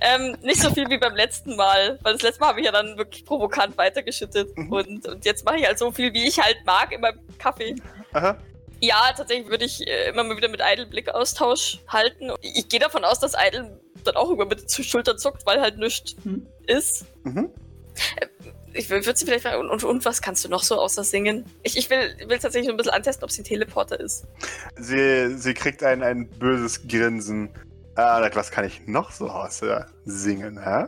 [0.00, 2.72] Ähm, nicht so viel wie beim letzten Mal, weil das letzte Mal habe ich ja
[2.72, 4.56] dann wirklich provokant weitergeschüttet.
[4.56, 4.72] Mhm.
[4.72, 7.76] Und, und jetzt mache ich halt so viel, wie ich halt mag in meinem Kaffee.
[8.12, 8.36] Aha.
[8.80, 12.30] Ja, tatsächlich würde ich äh, immer mal wieder mit Idle Blickaustausch halten.
[12.42, 15.78] Ich gehe davon aus, dass Idle dann auch immer mit den Schultern zuckt, weil halt
[15.78, 16.46] nichts Hm.
[16.66, 17.04] ist.
[17.24, 17.50] Mhm.
[18.78, 21.44] Ich würde sie vielleicht fragen, und, und, was kannst du noch so außer singen?
[21.64, 24.24] Ich, ich will, will tatsächlich so ein bisschen antesten, ob sie ein Teleporter ist.
[24.76, 27.50] Sie, sie kriegt ein, ein böses Grinsen.
[27.96, 30.86] Ah, was kann ich noch so außer singen, hä?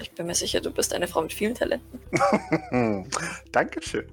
[0.00, 2.00] Ich bin mir sicher, du bist eine Frau mit vielen Talenten.
[3.52, 4.08] Dankeschön.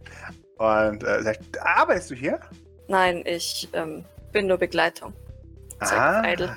[0.58, 2.40] Und äh, sagt, arbeitest du hier?
[2.88, 5.14] Nein, ich ähm, bin nur Begleitung.
[5.80, 6.56] Sagt Idle.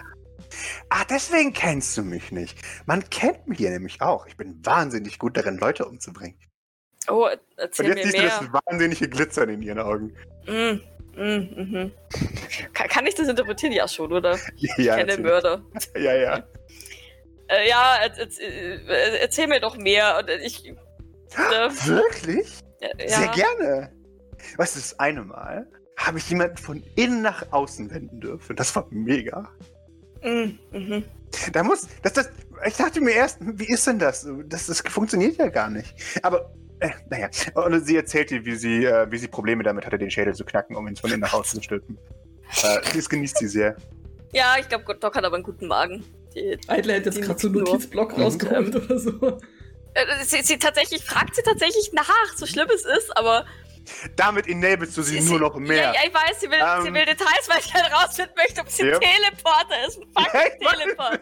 [0.91, 2.59] Ah, deswegen kennst du mich nicht.
[2.85, 4.27] Man kennt mich hier nämlich auch.
[4.27, 6.37] Ich bin wahnsinnig gut darin, Leute umzubringen.
[7.11, 8.51] Oh, Und erzähl jetzt mir siehst du mehr.
[8.53, 10.15] das wahnsinnige Glitzern in ihren Augen.
[10.47, 10.81] Mm,
[11.17, 11.93] mm, mhm.
[12.73, 13.73] Kann, kann ich das interpretieren?
[13.73, 14.39] Ja, schon, oder?
[14.57, 15.21] Ja, ich kenne natürlich.
[15.21, 15.63] Mörder.
[15.97, 16.45] ja, ja.
[17.49, 20.19] Äh, ja, er, er, erzähl mir doch mehr.
[20.19, 20.69] Und ich.
[20.69, 20.75] Äh,
[21.87, 22.61] Wirklich?
[22.81, 23.93] ja, Sehr gerne.
[24.57, 28.57] Weißt du, das eine Mal habe ich jemanden von innen nach außen wenden dürfen.
[28.57, 29.51] Das war mega.
[30.23, 31.05] Mm, mhm.
[31.53, 32.31] Da muss, das, das,
[32.67, 34.27] ich dachte mir erst, wie ist denn das?
[34.47, 35.95] Das, das funktioniert ja gar nicht.
[36.23, 39.99] Aber Äh, naja, und sie erzählt dir, wie sie, äh, wie sie Probleme damit hatte,
[39.99, 41.99] den Schädel zu knacken, um ihn von innen nach außen zu stülpen.
[42.63, 43.77] Äh, das genießt sie sehr.
[44.33, 46.05] Ja, ich glaube, Doc hat aber einen guten Magen.
[46.69, 47.59] Eidler hätte jetzt gerade so einen.
[47.59, 48.23] Notizblock Mhm.
[48.23, 49.39] rausgeholt oder so.
[49.95, 53.45] Äh, sie, sie tatsächlich fragt sie tatsächlich nach, so schlimm es ist, aber
[54.15, 55.77] Damit enablest du sie sie, nur noch mehr.
[55.77, 56.95] Ja, ja, ich weiß, sie will, sie Ähm.
[56.95, 58.95] will Details, weil ich halt rausfinden möchte, ob sie Yep.
[58.95, 59.99] ein Teleporter ist.
[59.99, 60.79] Ein fucking Ja, ich weiß.
[60.79, 61.21] Teleporter.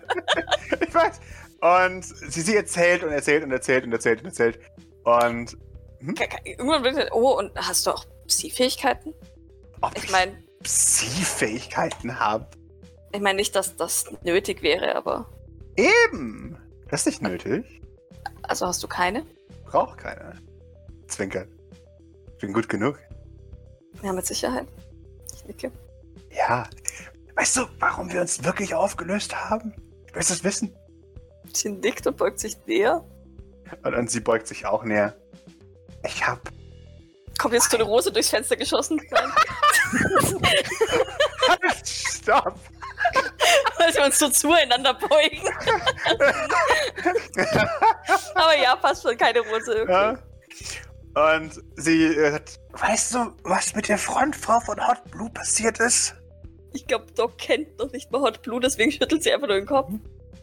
[0.86, 1.20] ich weiß.
[1.60, 4.60] Und sie, sie erzählt und erzählt und erzählt und erzählt und erzählt.
[5.08, 5.56] Und
[6.16, 9.14] ke- Irgendwann wird oh, und hast du auch Psi-Fähigkeiten?
[9.80, 12.46] ob Ich meine, Psi-Fähigkeiten habe.
[13.12, 15.26] ich meine nicht, dass das nötig wäre, aber
[15.76, 16.58] Eben.
[16.90, 17.80] Das ist nicht nötig.
[18.42, 19.24] also hast du keine?
[19.66, 20.34] Braucht keiner.
[21.06, 21.48] Zwinkert.
[22.32, 22.98] Ich bin gut genug.
[24.02, 24.66] Ja, mit Sicherheit.
[25.34, 25.70] Ich nicke.
[26.30, 26.68] Ja.
[27.36, 29.72] Weißt du, warum wir uns wirklich aufgelöst haben?
[30.06, 30.74] Ich will es wissen.
[31.52, 33.04] Sie nickt und beugt sich näher.
[33.82, 35.16] Und, und sie beugt sich auch näher.
[36.04, 36.40] Ich hab.
[37.38, 39.00] Kommt jetzt eine Rose durchs Fenster geschossen.
[41.48, 42.58] Halt, Stopp!
[43.78, 45.42] weil wir uns so zueinander beugen.
[48.34, 49.82] Aber ja, passt schon, keine Rose.
[49.82, 49.92] Okay.
[49.92, 50.18] Ja.
[51.14, 52.60] Und sie äh, hat.
[52.72, 56.14] Weißt du, was mit der Frontfrau von Hot Blue passiert ist?
[56.72, 59.64] Ich glaube, Doc kennt noch nicht mal Hot Blue, deswegen schüttelt sie einfach nur den
[59.66, 59.90] Kopf.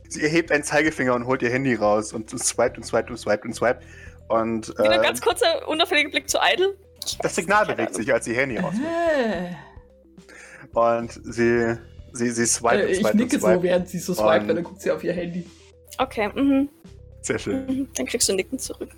[0.09, 3.45] Sie erhebt einen Zeigefinger und holt ihr Handy raus und swiped und swiped und swiped
[3.45, 3.81] und swiped.
[4.27, 6.75] Und Wieder ein äh, ganz kurzer, unauffälliger Blick zu Idle.
[7.21, 7.93] das Signal bewegt Ahnung.
[7.93, 8.81] sich, als sie Handy rausholt.
[8.83, 9.53] Äh,
[10.73, 11.75] Und sie,
[12.13, 13.63] sie, sie swiped äh, und ich swiped nicke und so, swiped.
[13.63, 15.45] während sie so swipet, Und- weil dann guckt sie auf ihr Handy.
[15.97, 16.69] Okay, mhm.
[17.21, 17.65] Sehr schön.
[17.65, 17.87] mhm.
[17.95, 18.89] Dann kriegst du Nicken zurück.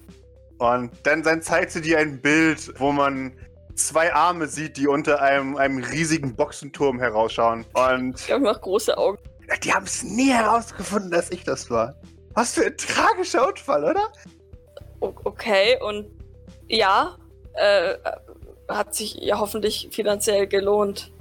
[0.58, 3.32] Und dann, dann zeigt sie dir ein Bild, wo man
[3.76, 7.64] zwei Arme sieht, die unter einem, einem riesigen Boxenturm herausschauen.
[7.74, 9.20] Und Ich glaube, ich mache große Augen.
[9.64, 11.96] Die haben es nie herausgefunden, dass ich das war.
[12.34, 14.12] Was für ein tragischer Unfall, oder?
[15.00, 16.08] Okay, und
[16.68, 17.18] ja,
[17.54, 17.96] äh,
[18.68, 21.12] hat sich ja hoffentlich finanziell gelohnt.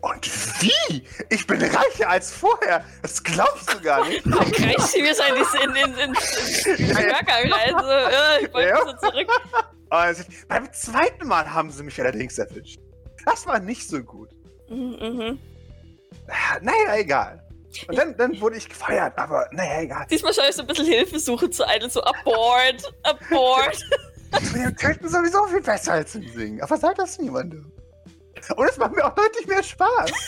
[0.00, 0.26] Und
[0.60, 1.04] wie?
[1.30, 2.84] Ich bin reicher als vorher.
[3.00, 4.24] Das glaubst du gar nicht.
[4.52, 7.74] Kriegst sie mir in, diese- in, in, in, Höcker rein.
[7.78, 8.84] So, äh, ich wollte Ja.
[8.84, 9.28] so zurück.
[10.14, 12.80] Sie- beim zweiten Mal haben sie mich allerdings erwischt.
[13.24, 14.30] Das war nicht so gut.
[14.68, 15.38] Mhm, mhm.
[16.60, 17.41] Naja, egal.
[17.88, 20.06] Und dann, dann wurde ich gefeiert, aber naja, egal.
[20.10, 23.78] Diesmal schaue ich so ein bisschen Hilfesuche zu Idle, so abort, abort.
[24.32, 26.60] Mit dem Töten sowieso viel besser als im Singen.
[26.62, 27.70] Aber sag das niemandem.
[28.56, 30.10] Und es macht mir auch deutlich mehr Spaß.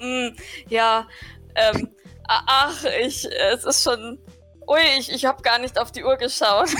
[0.00, 0.28] Mm,
[0.68, 1.08] ja,
[1.56, 1.88] ähm,
[2.28, 4.16] ach, ich, es ist schon.
[4.68, 6.68] Ui, ich, ich habe gar nicht auf die Uhr geschaut.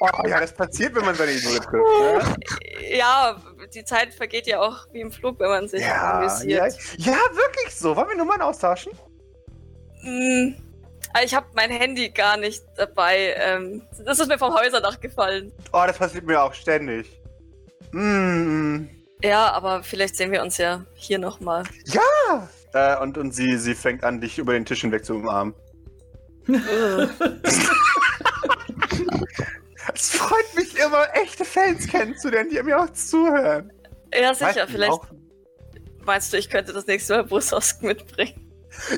[0.00, 1.72] Oh ja, das passiert, wenn man seine trifft.
[1.72, 2.36] Ne?
[2.90, 3.36] ja,
[3.74, 6.74] die Zeit vergeht ja auch wie im Flug, wenn man sich Ja, ja, amüsiert.
[6.98, 7.94] ja, wirklich so.
[7.96, 8.92] Wollen wir Nummern austauschen?
[10.02, 10.54] Mm,
[11.12, 13.34] aber ich habe mein Handy gar nicht dabei.
[13.38, 15.52] Ähm, das ist mir vom Häuserdach gefallen.
[15.72, 17.20] Oh, das passiert mir auch ständig.
[17.92, 18.84] Mm.
[19.22, 21.64] Ja, aber vielleicht sehen wir uns ja hier nochmal.
[22.74, 25.54] Äh, und und sie, sie fängt an, dich über den Tisch hinweg zu umarmen.
[29.94, 33.72] Es freut mich immer, echte Fans kennenzulernen, die mir auch zuhören.
[34.12, 34.66] ja, Weißt sicher.
[34.66, 35.06] du Vielleicht auch?
[36.04, 38.42] meinst du, ich könnte das nächste Mal Busosk mitbringen.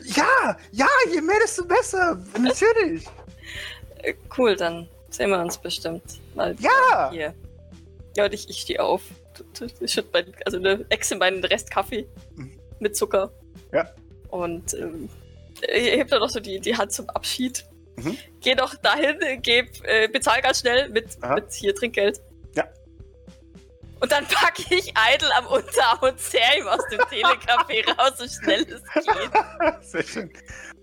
[0.04, 2.20] Ja, ja, je mehr, desto besser.
[2.38, 3.06] Natürlich.
[4.36, 6.02] Cool, dann sehen wir uns bestimmt
[6.34, 7.10] mal Ja.
[7.10, 7.34] hier.
[8.16, 9.02] Ja, und ich, ich stehe auf.
[9.80, 12.58] Ich schütt mein, also eine Echse meinen Rest Kaffee Mhm.
[12.80, 13.30] mit Zucker.
[13.72, 13.88] Ja.
[14.30, 15.08] Und ähm,
[15.72, 17.64] ich heb da noch so die, die Hand zum Abschied.
[17.98, 18.18] Mhm.
[18.40, 21.36] Geh doch dahin, geb, äh, bezahl ganz schnell mit, Aha.
[21.36, 22.20] mit hier Trinkgeld.
[22.54, 22.64] Ja.
[24.00, 28.26] Und dann packe ich Idle am Unterarm und zerr ihm aus dem Telecafé raus, so
[28.26, 29.82] schnell es geht.
[29.82, 30.32] Sehr schön.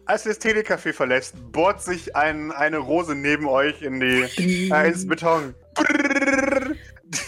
[0.06, 4.88] Als ihr das Telecafé verlässt, bohrt sich ein, eine Rose neben euch in die, äh,
[4.88, 5.56] ins Beton.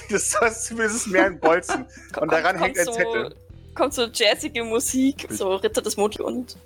[0.10, 1.86] Das, ist mehr ein Bolzen.
[2.19, 3.36] Und daran hängt ein so, Zettel.
[3.76, 6.58] Kommt so jazzige Musik, so Ritter des Mond und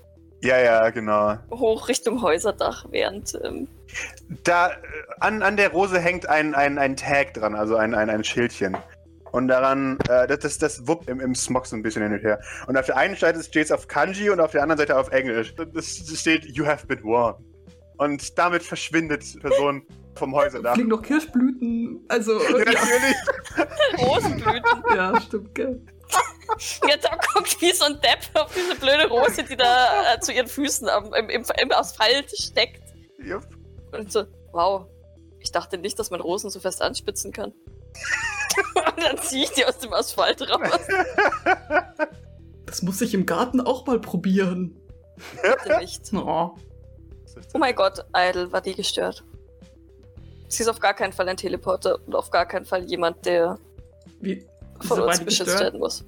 [0.42, 1.38] Ja, ja, genau.
[1.52, 3.68] hoch Richtung Häuserdach, während ähm,
[4.44, 4.74] Da äh,
[5.20, 8.76] an, an der Rose hängt ein, ein, ein Tag dran, also ein, ein, ein Schildchen.
[9.32, 12.24] Und daran, äh, das, das, das wuppt im, im Smog so ein bisschen hin und
[12.24, 12.40] her.
[12.68, 15.10] Und auf der einen Seite steht es auf Kanji und auf der anderen Seite auf
[15.12, 15.56] Englisch.
[15.56, 17.38] Das, das steht, You have been warned.
[17.98, 19.84] Und damit verschwindet die Person
[20.16, 20.74] vom Häuserdach.
[20.74, 22.04] Fliegen noch Kirschblüten.
[22.10, 23.16] Also, ja, natürlich.
[24.00, 24.84] Rosenblüten.
[24.96, 25.82] ja stimmt, gell.
[26.88, 30.32] Ja, da guckt wie so ein Depp auf diese blöde Rose, die da äh, zu
[30.32, 32.84] ihren Füßen am, im, im, im Asphalt steckt.
[33.18, 33.48] Jupp.
[33.92, 34.88] Und so, wow,
[35.40, 37.52] ich dachte nicht, dass man Rosen so fest anspitzen kann.
[38.76, 40.88] und dann ziehe ich die aus dem Asphalt raus.
[42.66, 44.80] Das muss ich im Garten auch mal probieren.
[45.42, 46.14] Bitte nicht.
[46.14, 46.56] Oh.
[47.54, 49.24] Oh mein Gott, Idle war die gestört.
[50.48, 53.58] Sie ist auf gar keinen Fall ein Teleporter und auf gar keinen Fall jemand, der
[54.20, 54.46] Wie,
[54.82, 55.62] von uns beschützt gestört?
[55.62, 56.04] werden muss.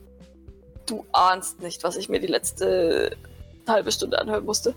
[0.85, 3.15] Du ahnst nicht, was ich mir die letzte
[3.67, 4.75] halbe Stunde anhören musste.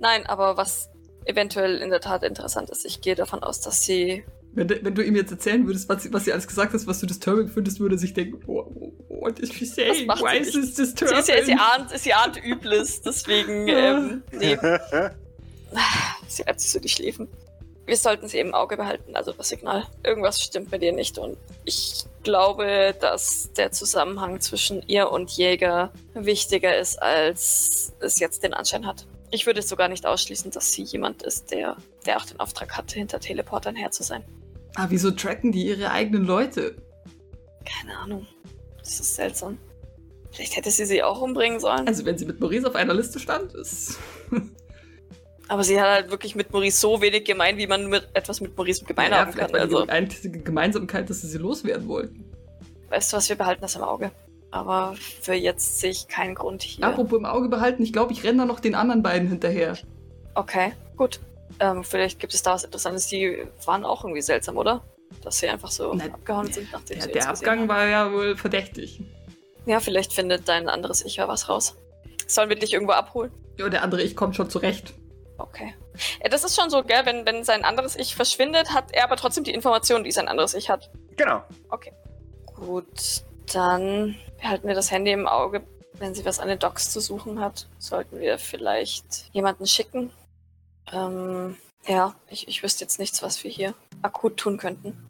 [0.00, 0.88] Nein, aber was
[1.24, 4.24] eventuell in der Tat interessant ist, ich gehe davon aus, dass sie.
[4.52, 6.86] Wenn, du- wenn du ihm jetzt erzählen würdest, was, sie- was sie alles gesagt hast,
[6.86, 10.06] was du disturbing findest, würde er sich denken, oh, oh, what is she saying?
[10.06, 11.18] macht Why sie is this Sie, disturbing?
[11.18, 13.68] ist ja, sie, ahnt, sie ahnt Übles, deswegen.
[13.68, 14.56] Ähm, nee,
[16.28, 17.28] sie reibt sich so die Schläfen.
[17.86, 19.84] Wir sollten sie im Auge behalten, also das Signal.
[20.02, 25.92] Irgendwas stimmt mit ihr nicht und ich glaube, dass der Zusammenhang zwischen ihr und Jäger
[26.12, 29.06] wichtiger ist, als es jetzt den Anschein hat.
[29.30, 32.96] Ich würde sogar nicht ausschließen, dass sie jemand ist, der, der auch den Auftrag hatte,
[32.96, 34.24] hinter Teleportern her zu sein.
[34.74, 36.74] Ah, wieso tracken die ihre eigenen Leute?
[37.64, 38.26] Keine Ahnung.
[38.78, 39.58] Das ist seltsam.
[40.32, 41.86] Vielleicht hätte sie sie auch umbringen sollen.
[41.86, 43.98] Also, wenn sie mit Maurice auf einer Liste stand, ist.
[45.48, 48.56] Aber sie hat halt wirklich mit Maurice so wenig gemein, wie man mit etwas mit
[48.56, 49.52] Maurice gemein Ja, haben kann.
[49.52, 52.24] war die Also, einzige Gemeinsamkeit, dass sie sie loswerden wollten.
[52.88, 54.10] weißt du was, wir behalten das im Auge.
[54.50, 56.84] Aber für jetzt sehe ich keinen Grund hier.
[56.84, 59.76] Apropos im Auge behalten, ich glaube, ich renne da noch den anderen beiden hinterher.
[60.34, 61.20] Okay, gut.
[61.60, 63.06] Ähm, vielleicht gibt es da was Interessantes.
[63.06, 64.82] Die waren auch irgendwie seltsam, oder?
[65.22, 68.36] Dass sie einfach so Nein, abgehauen sind, nachdem Der, sie der Abgang war ja wohl
[68.36, 69.00] verdächtig.
[69.66, 71.76] Ja, vielleicht findet dein anderes Ich ja was raus.
[72.26, 73.30] Sollen wir dich irgendwo abholen?
[73.58, 74.94] Ja, der andere Ich kommt schon zurecht.
[75.38, 75.74] Okay.
[76.22, 77.04] Ja, das ist schon so, gell?
[77.04, 80.54] Wenn, wenn sein anderes Ich verschwindet, hat er aber trotzdem die Informationen, die sein anderes
[80.54, 80.90] Ich hat.
[81.16, 81.42] Genau.
[82.54, 85.62] Gut, dann behalten wir das Handy im Auge.
[85.94, 90.10] Wenn sie was an den Docks zu suchen hat, sollten wir vielleicht jemanden schicken.
[90.92, 95.06] Ähm, ja, ich, ich wüsste jetzt nichts, was wir hier akut tun könnten.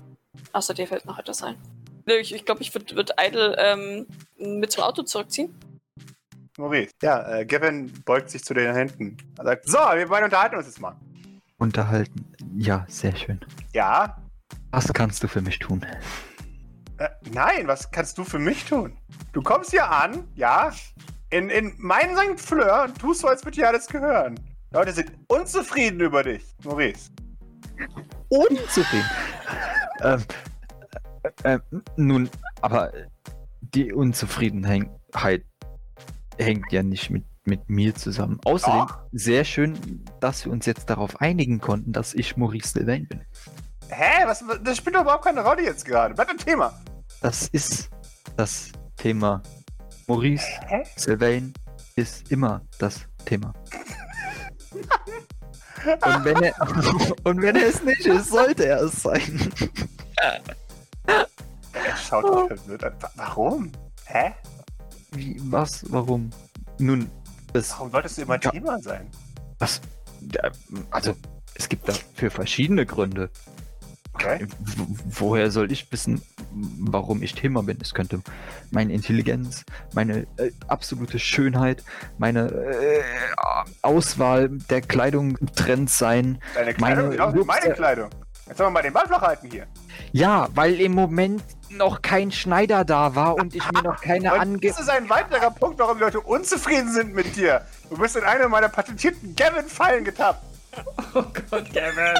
[0.52, 1.56] Außer dir fällt noch etwas ein.
[2.04, 5.54] Nö, Ich, ich glaube, ich würde würd Idle ähm, mit zum Auto zurückziehen.
[6.58, 6.92] Maurice.
[7.02, 9.16] Ja, äh, Gavin beugt sich zu den Händen.
[9.38, 10.96] Er sagt, so, wir beide unterhalten uns jetzt mal.
[11.58, 12.24] Unterhalten.
[12.56, 13.40] Ja, sehr schön.
[13.72, 14.16] Ja?
[14.70, 15.84] Was kannst du für mich tun?
[16.98, 18.96] Äh, nein, was kannst du für mich tun?
[19.32, 20.72] Du kommst hier an, ja,
[21.30, 22.40] in, in meinen St.
[22.40, 24.38] Fleur und tust so, als würde dir alles gehören.
[24.72, 27.10] Leute sind unzufrieden über dich, Maurice.
[28.28, 29.06] Unzufrieden.
[30.02, 30.22] ähm,
[31.42, 31.58] äh, äh,
[31.96, 32.92] nun, aber
[33.60, 35.44] die Unzufriedenheit
[36.38, 38.38] hängt ja nicht mit, mit mir zusammen.
[38.44, 38.98] Außerdem, Doch.
[39.12, 43.20] sehr schön, dass wir uns jetzt darauf einigen konnten, dass ich Maurice Sylvain bin.
[43.88, 44.24] Hä?
[44.26, 46.14] Was, das spielt doch überhaupt keine Rolle jetzt gerade.
[46.14, 46.72] Bleib im Thema.
[47.20, 47.88] Das ist
[48.36, 49.42] das Thema.
[50.06, 50.82] Maurice Hä?
[50.96, 51.52] Sylvain
[51.94, 53.52] ist immer das Thema.
[55.84, 56.54] Und wenn, er,
[57.24, 59.50] und wenn er es nicht ist, sollte er es sein.
[61.06, 62.94] Er schaut doch verwirrt an.
[63.00, 63.72] Wa- Warum?
[64.06, 64.32] Hä?
[65.12, 66.30] Wie, was, warum?
[66.78, 67.10] Nun,
[67.52, 68.50] es, Warum solltest du immer Ja.
[68.50, 69.08] Thema sein?
[69.58, 69.80] was,
[70.90, 71.14] also,
[71.54, 73.30] es gibt dafür verschiedene Gründe.
[74.12, 74.46] Okay.
[74.58, 77.76] W woher soll ich wissen, warum ich Thema bin?
[77.82, 78.22] Es könnte
[78.70, 81.84] meine Intelligenz, meine äh, absolute Schönheit,
[82.16, 83.02] meine äh,
[83.82, 86.38] Auswahl der Kleidungstrends sein.
[86.54, 88.10] Deine Meine Kleidung, genau wie Looks, meine äh, Kleidung.
[88.56, 89.66] Jetzt sollen wir mal den Ball flach halten hier.
[90.12, 94.60] Ja, weil im Moment noch kein Schneider da war und ich mir noch keine ange...
[94.60, 97.66] das ist ein weiterer Punkt, warum die Leute unzufrieden sind mit dir.
[97.90, 100.42] Du bist in eine meiner patentierten Gavin-Fallen getappt.
[101.14, 102.14] Oh Gott, Gavin.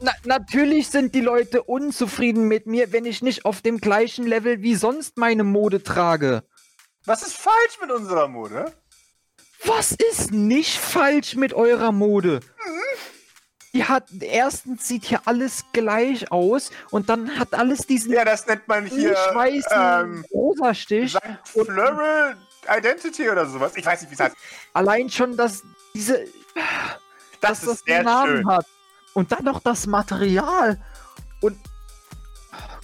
[0.00, 4.62] Na, natürlich sind die Leute unzufrieden mit mir, wenn ich nicht auf dem gleichen Level
[4.62, 6.42] wie sonst meine Mode trage.
[7.04, 8.72] Was ist falsch mit unserer Mode?
[9.64, 12.40] Was ist nicht falsch mit eurer Mode?
[13.74, 18.46] Die hat erstens sieht hier alles gleich aus und dann hat alles diesen Ja, das
[18.46, 21.16] nennt man hier weißen ähm, rosa Stich.
[21.44, 22.36] Floral
[22.68, 23.72] Identity oder sowas.
[23.76, 24.36] Ich weiß nicht, wie es heißt.
[24.74, 25.62] Allein schon, dass
[25.94, 26.26] diese
[27.40, 28.46] Das dass das einen Namen schön.
[28.46, 28.66] hat.
[29.14, 30.78] Und dann noch das Material.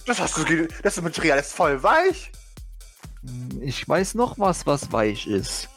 [0.05, 2.31] Das, hast du, das Material ist voll weich.
[3.61, 5.69] Ich weiß noch was, was weich ist.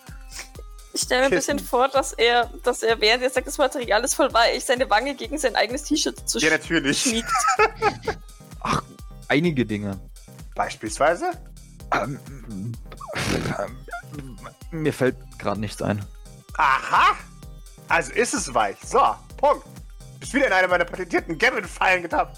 [0.95, 4.05] Ich stelle mir ein bisschen vor, dass er, dass er, während er sagt, das Material
[4.05, 7.03] ist voll weich, seine Wange gegen sein eigenes T-Shirt zu Ja, natürlich.
[7.03, 7.31] schmiegt.
[9.29, 9.99] Einige Dinge.
[10.55, 11.31] Beispielsweise?
[11.95, 12.19] Ähm,
[13.59, 14.39] ähm,
[14.71, 16.05] mir fällt gerade nichts ein.
[16.59, 17.17] Aha!
[17.89, 18.77] Also ist es weich.
[18.85, 19.01] So,
[19.39, 19.65] Punkt.
[20.21, 22.37] Bist wieder in eine meiner patentierten Gavin-Fallen getappt.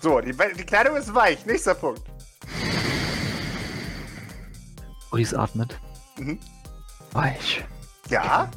[0.00, 1.44] So, die, die Kleidung ist weich.
[1.46, 2.02] Nächster Punkt.
[5.10, 5.78] Maurice atmet.
[6.16, 6.38] Mhm.
[7.12, 7.64] Weich.
[8.08, 8.50] Ja?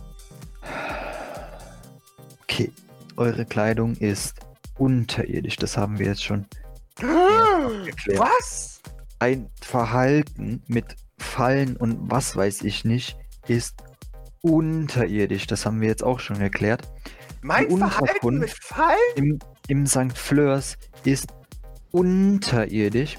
[2.44, 2.72] Okay.
[3.18, 4.36] Eure Kleidung ist
[4.78, 5.56] unterirdisch.
[5.58, 6.46] Das haben wir jetzt schon.
[7.00, 8.82] Was?
[9.20, 13.76] Ein Verhalten mit Fallen und was weiß ich nicht ist
[14.41, 15.48] unterirdisch.
[15.48, 16.88] Das haben wir jetzt auch schon erklärt.
[17.41, 18.98] Mein Die Verhalten mit Fallen?
[19.15, 20.18] Im, im St.
[20.18, 21.28] Fleurs ist
[21.91, 23.18] unterirdisch.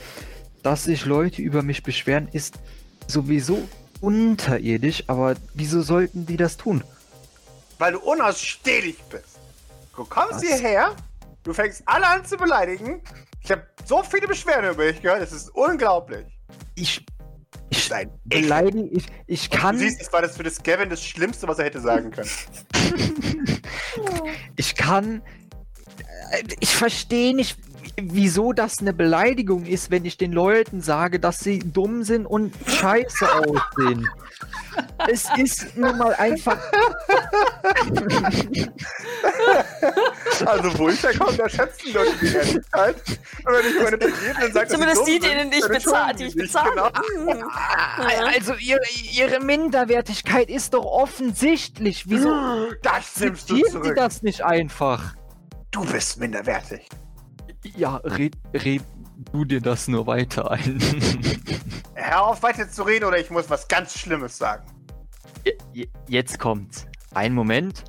[0.62, 2.58] Dass sich Leute über mich beschweren, ist
[3.06, 3.68] sowieso
[4.00, 5.04] unterirdisch.
[5.06, 6.82] Aber wieso sollten die das tun?
[7.78, 9.38] Weil du unausstehlich bist.
[9.94, 10.42] Du kommst Was?
[10.42, 10.94] hierher,
[11.42, 13.00] du fängst alle an zu beleidigen.
[13.42, 16.26] Ich habe so viele Beschwerden über dich gehört, das ist unglaublich.
[16.74, 17.04] Ich,
[17.70, 17.90] ich
[18.24, 21.58] beleidige, ich, ich kann, Du siehst, das war das für das Gavin das Schlimmste, was
[21.58, 22.30] er hätte sagen können.
[24.56, 25.22] ich kann,
[26.60, 27.56] ich verstehe nicht,
[28.00, 32.54] wieso das eine Beleidigung ist, wenn ich den Leuten sage, dass sie dumm sind und
[32.66, 34.08] scheiße aussehen.
[35.08, 36.58] Es ist nun mal einfach,
[40.44, 42.96] Also, wo ich herkomme, da schätzen Leute die Ehrlichkeit.
[43.44, 46.70] Und wenn ich meine dann sagt Zumindest die, die, denen ich bezahle, die ich bezahle.
[47.16, 47.48] Genau.
[48.34, 48.80] Also ihre,
[49.12, 52.08] ihre Minderwertigkeit ist doch offensichtlich.
[52.08, 52.30] Wieso
[52.82, 53.96] Das nimmst du zitieren sie zurück.
[53.96, 55.14] das nicht einfach?
[55.70, 56.86] Du bist minderwertig.
[57.64, 58.82] Ja, red, red
[59.32, 60.78] du dir das nur weiter ein.
[61.94, 64.64] Hör auf, weiter zu reden oder ich muss was ganz Schlimmes sagen.
[65.72, 66.86] Je- Jetzt kommt's.
[67.14, 67.84] Ein Moment.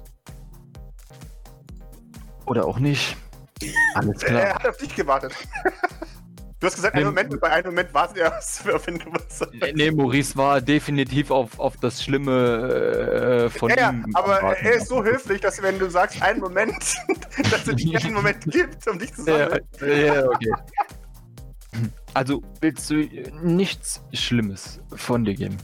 [2.45, 3.17] Oder auch nicht.
[3.95, 4.55] Alles Er klar.
[4.55, 5.33] hat auf dich gewartet.
[6.59, 7.05] Du hast gesagt, einen.
[7.05, 8.31] Moment, bei einem Moment wartet er,
[8.85, 9.53] wenn du was sagst.
[9.53, 14.05] Nee, nee, Maurice war definitiv auf, auf das Schlimme äh, von Ja, ja, ihm.
[14.13, 14.65] aber am Warten.
[14.65, 16.73] er ist so höflich, dass wenn du sagst, einen Moment,
[17.51, 20.05] dass er dir einen Moment gibt, um dich zu Ja, sammeln.
[20.05, 20.51] ja, okay.
[22.15, 22.95] Also willst du
[23.43, 25.57] nichts Schlimmes von dir geben?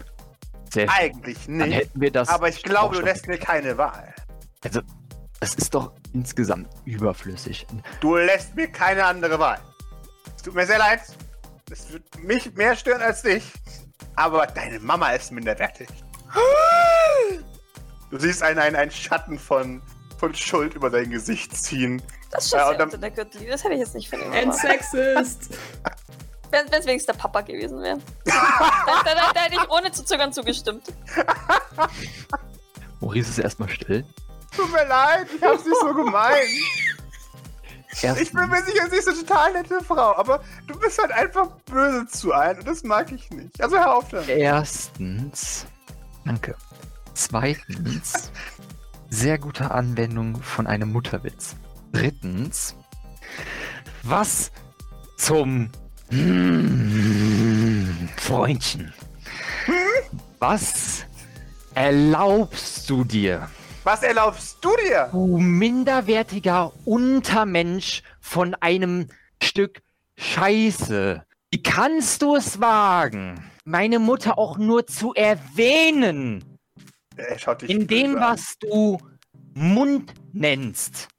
[0.71, 0.87] Sehr.
[0.91, 1.73] Eigentlich Dann nicht.
[1.75, 2.29] hätten wir das.
[2.29, 4.13] Aber ich glaube, du lässt mir keine Wahl.
[4.61, 7.65] Das ist doch insgesamt überflüssig.
[7.99, 9.59] Du lässt mir keine andere Wahl.
[10.43, 11.01] Tut mir sehr leid.
[11.71, 13.43] Es wird mich mehr stören als dich.
[14.15, 15.87] Aber deine Mama ist minderwertig.
[18.11, 19.81] Du siehst einen, einen, einen Schatten von,
[20.19, 22.01] von Schuld über dein Gesicht ziehen.
[22.29, 23.51] Das ist Ja, dann- der Gürtellinie.
[23.53, 24.51] Das hätte ich jetzt nicht von ihm Ein.
[24.51, 25.49] Sexist.
[26.51, 27.97] Wenn es wenigstens der Papa gewesen wäre.
[28.25, 28.33] da,
[29.03, 30.85] da, da, da hätte ich ohne zu zögern zugestimmt.
[32.99, 34.05] Maurice ist erstmal still.
[34.55, 36.45] Tut mir leid, ich hab's nicht so gemeint.
[38.03, 41.11] Erst, Ich bin mir sicher, sie ist eine total nette Frau, aber du bist halt
[41.11, 43.61] einfach böse zu einem und das mag ich nicht.
[43.61, 44.27] Also hör auf damit.
[44.29, 45.65] Erstens,
[46.25, 46.55] danke.
[47.13, 48.31] Zweitens,
[49.09, 51.55] sehr gute Anwendung von einem Mutterwitz.
[51.93, 52.75] Drittens,
[54.01, 54.51] was
[55.17, 55.69] zum
[58.17, 58.93] Freundchen.
[60.39, 61.05] Was
[61.73, 63.49] erlaubst du dir,
[63.83, 65.09] Was erlaubst du dir?
[65.11, 69.09] du minderwertiger Untermensch von einem
[69.41, 69.81] Stück
[70.17, 71.25] Scheiße?
[71.51, 76.57] Wie kannst du es wagen, meine Mutter auch nur zu erwähnen?
[77.17, 78.99] Er schaut dich In dem, was du
[79.53, 81.09] Mund nennst.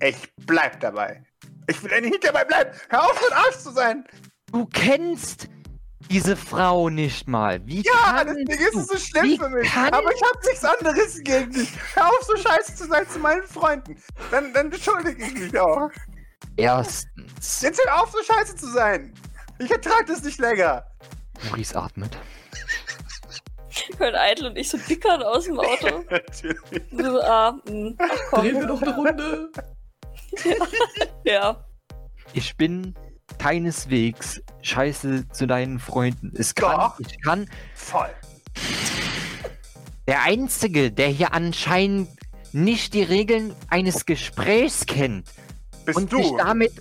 [0.00, 1.24] Ich bleib dabei.
[1.66, 2.70] Ich will endlich nicht dabei bleiben.
[2.90, 4.04] Hör auf, so ein Arsch zu sein.
[4.52, 5.48] Du kennst
[6.10, 7.64] diese Frau nicht mal.
[7.66, 8.80] Wie Ja, deswegen ist du?
[8.80, 9.72] es so schlimm Wie für mich.
[9.72, 11.68] Aber ich hab nichts anderes gegen dich.
[11.94, 13.96] Hör auf, so scheiße zu sein zu meinen Freunden.
[14.30, 15.90] Dann, dann entschuldige ich mich auch.
[16.56, 19.14] Erstens, Jetzt hör auf, so scheiße zu sein.
[19.58, 20.84] Ich ertrag das nicht länger.
[21.48, 22.16] Maurice atmet.
[23.98, 26.04] Hören Eitel und ich so dickern aus dem Auto.
[26.10, 26.58] Natürlich.
[26.92, 28.68] So, ah, mh, ach Drehen wir komm.
[28.68, 29.50] noch eine Runde.
[31.24, 31.62] Ja.
[32.32, 32.94] Ich bin
[33.38, 36.32] keineswegs scheiße zu deinen Freunden.
[36.36, 37.00] Es kann, Doch.
[37.00, 37.48] ich kann.
[37.74, 38.10] Voll.
[40.06, 42.08] Der Einzige, der hier anscheinend
[42.52, 45.28] nicht die Regeln eines Gesprächs kennt
[45.84, 46.36] Bist und sich du.
[46.36, 46.72] damit.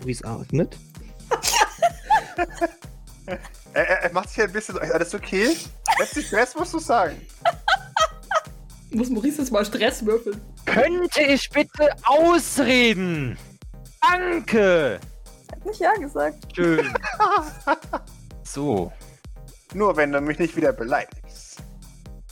[0.00, 0.76] Maurice atmet.
[3.72, 4.76] Er, er, er macht sich ein bisschen.
[4.78, 5.56] Alles okay?
[5.98, 7.16] Letztlich Stress musst du sagen.
[8.90, 10.40] Muss Maurice jetzt mal Stress würfeln.
[10.66, 13.38] Könnte ich bitte ausreden?
[14.10, 15.00] Danke!
[15.50, 16.38] Hat nicht ja gesagt.
[16.54, 16.92] Schön.
[18.42, 18.90] So.
[19.74, 21.62] Nur wenn du mich nicht wieder beleidigst.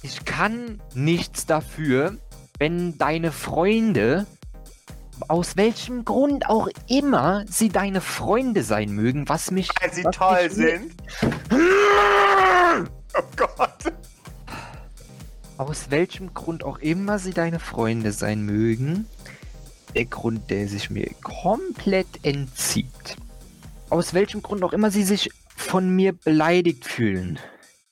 [0.03, 2.17] Ich kann nichts dafür,
[2.59, 4.27] wenn deine Freunde,
[5.29, 9.69] aus welchem Grund auch immer sie deine Freunde sein mögen, was mich.
[9.81, 10.95] Weil sie toll sind.
[13.15, 13.93] Oh Gott.
[15.57, 19.07] Aus welchem Grund auch immer sie deine Freunde sein mögen,
[19.99, 23.17] der Grund, der sich mir komplett entzieht.
[23.91, 27.41] Aus welchem Grund auch immer sie sich von mir beleidigt fühlen.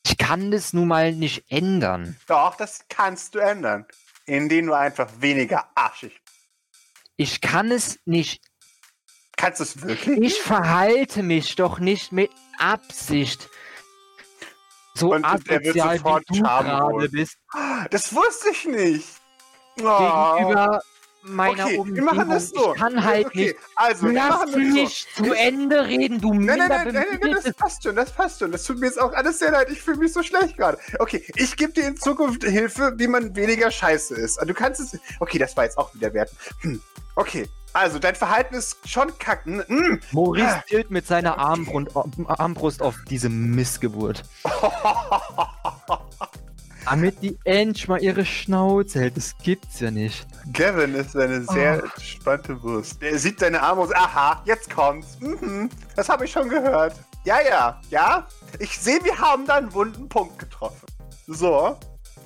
[0.06, 2.16] Ich kann das nun mal nicht ändern.
[2.28, 3.86] Doch, das kannst du ändern.
[4.24, 6.36] Indem du einfach weniger arschig bist.
[7.16, 8.40] Ich kann es nicht.
[9.36, 10.20] Kannst du es wirklich?
[10.20, 13.48] Ich verhalte mich doch nicht mit Absicht
[14.94, 17.36] So Und asozial, sofort wie du gerade bist,
[17.90, 19.08] Das wusste ich nicht.
[19.80, 20.36] Oh.
[20.36, 20.80] gegenüber
[21.26, 22.04] meiner okay, wir Umgebung.
[22.04, 22.74] machen das so.
[22.74, 23.56] Ich kann halt okay, nicht.
[23.74, 24.58] Also, wir Lass das so.
[24.58, 28.40] mich zu Ende reden, du Nein, nein, nein, nein, nein, das passt schon, das passt
[28.40, 28.52] schon.
[28.52, 29.68] Das tut mir jetzt auch alles sehr leid.
[29.70, 30.78] Ich fühle mich so schlecht gerade.
[30.98, 34.38] Okay, ich gebe dir in Zukunft Hilfe, wie man weniger scheiße ist.
[34.38, 34.98] Also Du kannst es.
[35.20, 36.30] Okay, das war jetzt auch wieder wert.
[36.60, 36.80] Hm.
[37.16, 39.62] Okay, also dein Verhalten ist schon kacken.
[39.66, 40.00] Hm.
[40.12, 41.88] Maurice tilt mit seiner Armbrust,
[42.26, 44.22] Armbrust auf diese Missgeburt.
[46.86, 49.16] Damit die endlich mal ihre Schnauze hält.
[49.16, 50.26] Das gibt's ja nicht.
[50.52, 53.02] Gavin ist eine sehr spannende Brust.
[53.02, 55.18] Er sieht deine Arme und aha, jetzt kommt's.
[55.20, 56.94] Mhm, das habe ich schon gehört.
[57.24, 58.26] Ja, ja, ja.
[58.60, 60.86] Ich sehe, wir haben da einen wunden Punkt getroffen.
[61.26, 61.76] So.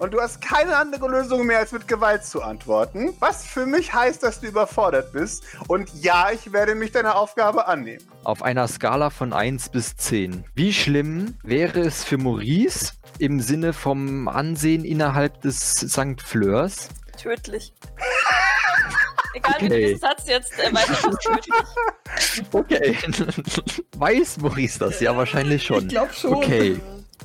[0.00, 3.12] Und du hast keine andere Lösung mehr, als mit Gewalt zu antworten.
[3.20, 5.44] Was für mich heißt, dass du überfordert bist.
[5.68, 8.02] Und ja, ich werde mich deiner Aufgabe annehmen.
[8.24, 10.44] Auf einer Skala von 1 bis 10.
[10.54, 16.22] Wie schlimm wäre es für Maurice im Sinne vom Ansehen innerhalb des St.
[16.24, 16.88] Fleurs?
[17.18, 17.74] Tödlich.
[19.34, 19.84] Egal wie du Okay.
[19.84, 20.72] diesen Satz jetzt äh,
[21.22, 21.54] tödlich.
[22.52, 22.96] Okay.
[23.98, 25.00] Weiß Maurice das?
[25.00, 25.82] Ja, wahrscheinlich schon.
[25.82, 26.34] Ich glaube schon.
[26.34, 26.80] Okay.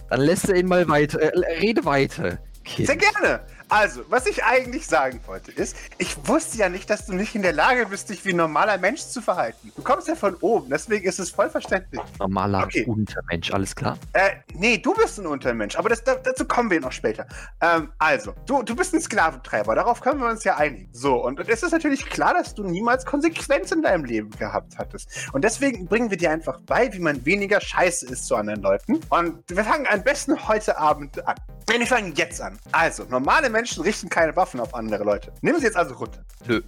[0.10, 1.20] Dann lässt er ihn mal weiter.
[1.22, 2.38] Äh, rede weiter.
[2.68, 2.98] Sehr Okay.
[3.14, 3.42] gerne.
[3.68, 7.42] Also, was ich eigentlich sagen wollte, ist, ich wusste ja nicht, dass du nicht in
[7.42, 9.72] der Lage bist, dich wie ein normaler Mensch zu verhalten.
[9.76, 12.00] Du kommst ja von oben, deswegen ist es voll verständlich.
[12.20, 12.86] Normaler Okay.
[12.86, 13.98] Untermensch, alles klar?
[14.14, 17.26] Äh, nee, du bist ein Untermensch, aber das, da, dazu kommen wir noch später.
[17.60, 20.88] Ähm, also, du, du bist ein Sklaventreiber, darauf können wir uns ja einigen.
[20.94, 24.78] So, und, und es ist natürlich klar, dass du niemals Konsequenz in deinem Leben gehabt
[24.78, 25.10] hattest.
[25.34, 29.00] Und deswegen bringen wir dir einfach bei, wie man weniger scheiße ist zu anderen Leuten.
[29.10, 31.36] Und wir fangen am besten heute Abend an.
[31.68, 32.55] Nein, wir fangen jetzt an.
[32.72, 35.32] Also, normale Menschen richten keine Waffen auf andere Leute.
[35.42, 36.24] Nimm sie jetzt also runter.
[36.48, 36.62] Nö.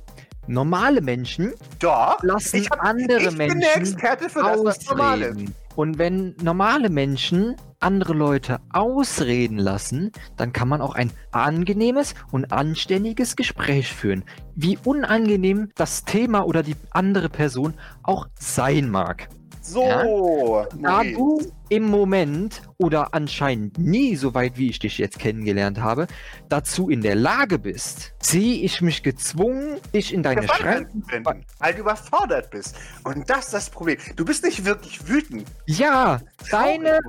[0.49, 2.23] Normale Menschen Doch.
[2.23, 5.31] lassen ich hab- andere ich bin der Menschen Experte für das, was normal ist.
[5.31, 5.55] ausreden.
[5.75, 12.51] Und wenn normale Menschen andere Leute ausreden lassen, dann kann man auch ein angenehmes und
[12.51, 14.23] anständiges Gespräch führen.
[14.55, 19.27] Wie unangenehm das Thema oder die andere Person auch sein mag.
[19.68, 21.13] So, Da Maurice.
[21.15, 26.07] du im Moment oder anscheinend nie, soweit wie ich dich jetzt kennengelernt habe,
[26.47, 31.74] dazu in der Lage bist, sehe ich mich gezwungen, dich in deine Schranken anzuwenden, weil
[31.74, 32.76] du überfordert bist.
[33.03, 33.97] Und das ist das Problem.
[34.15, 35.45] Du bist nicht wirklich wütend.
[35.65, 36.99] Ja, deine.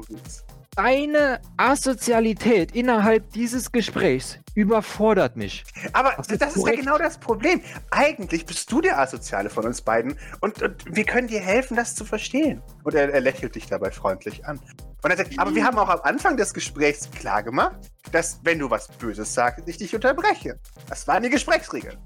[0.78, 5.64] Deine Asozialität innerhalb dieses Gesprächs überfordert mich.
[5.92, 7.60] Aber Das das, ist ja genau das Problem.
[7.90, 11.96] Eigentlich bist du der Asoziale von uns beiden und, und wir können dir helfen, das
[11.96, 12.62] zu verstehen.
[12.84, 14.60] Und er, er lächelt dich dabei freundlich an.
[15.02, 17.76] Und er sagt, aber wir haben auch am Anfang des Gesprächs klar gemacht,
[18.12, 20.60] dass wenn du was Böses sagst, ich dich unterbreche.
[20.88, 21.98] Das waren die Gesprächsregeln.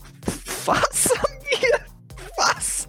[0.64, 1.10] Was?
[2.38, 2.88] Was?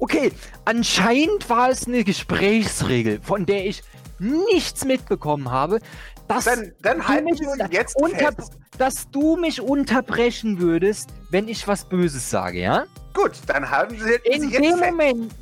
[0.00, 0.32] Okay,
[0.64, 3.82] anscheinend war es eine Gesprächsregel, von der ich
[4.18, 5.80] nichts mitbekommen habe,
[6.28, 7.40] dass, Dann, dann du mich
[7.70, 8.52] jetzt unter, fest.
[8.76, 12.84] dass du mich unterbrechen würdest, wenn ich was Böses sage, ja?
[13.14, 14.90] Gut, dann haben sie, In sie jetzt dem fest.
[14.90, 15.32] Moment.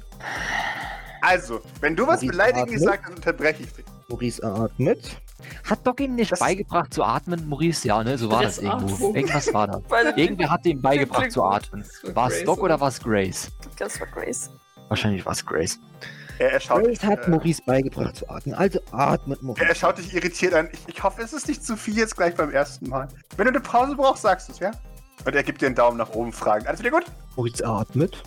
[1.22, 3.84] Also, wenn du was Beleidigendes sagst, dann unterbreche ich dich.
[4.08, 5.16] Maurice atmet.
[5.68, 7.86] Hat Doc ihm nicht Das- beigebracht zu atmen, Maurice?
[7.88, 8.16] Ja, ne?
[8.16, 8.86] So war das irgendwo.
[8.88, 9.16] Stressatmung.
[9.16, 9.80] Irgendwas war da.
[10.16, 11.84] Irgendwer hat ihm beigebracht zu atmen.
[12.14, 13.50] War es Doc oder war es Grace?
[13.78, 14.50] das war Grace.
[14.88, 15.78] Wahrscheinlich war es Grace.
[16.38, 18.54] Er, er, schaut dich, hat äh, Maurice beigebracht zu atmen.
[18.54, 19.66] Also atmet Maurice.
[19.66, 20.68] er schaut dich irritiert an.
[20.72, 23.08] Ich, ich hoffe, es ist nicht zu viel jetzt gleich beim ersten Mal.
[23.36, 24.70] Wenn du eine Pause brauchst, sagst du es, ja?
[25.24, 26.66] Und er gibt dir einen Daumen nach oben, fragen.
[26.66, 27.04] Alles wieder gut?
[27.36, 28.22] Maurice atmet.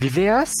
[0.00, 0.58] Wie wär's,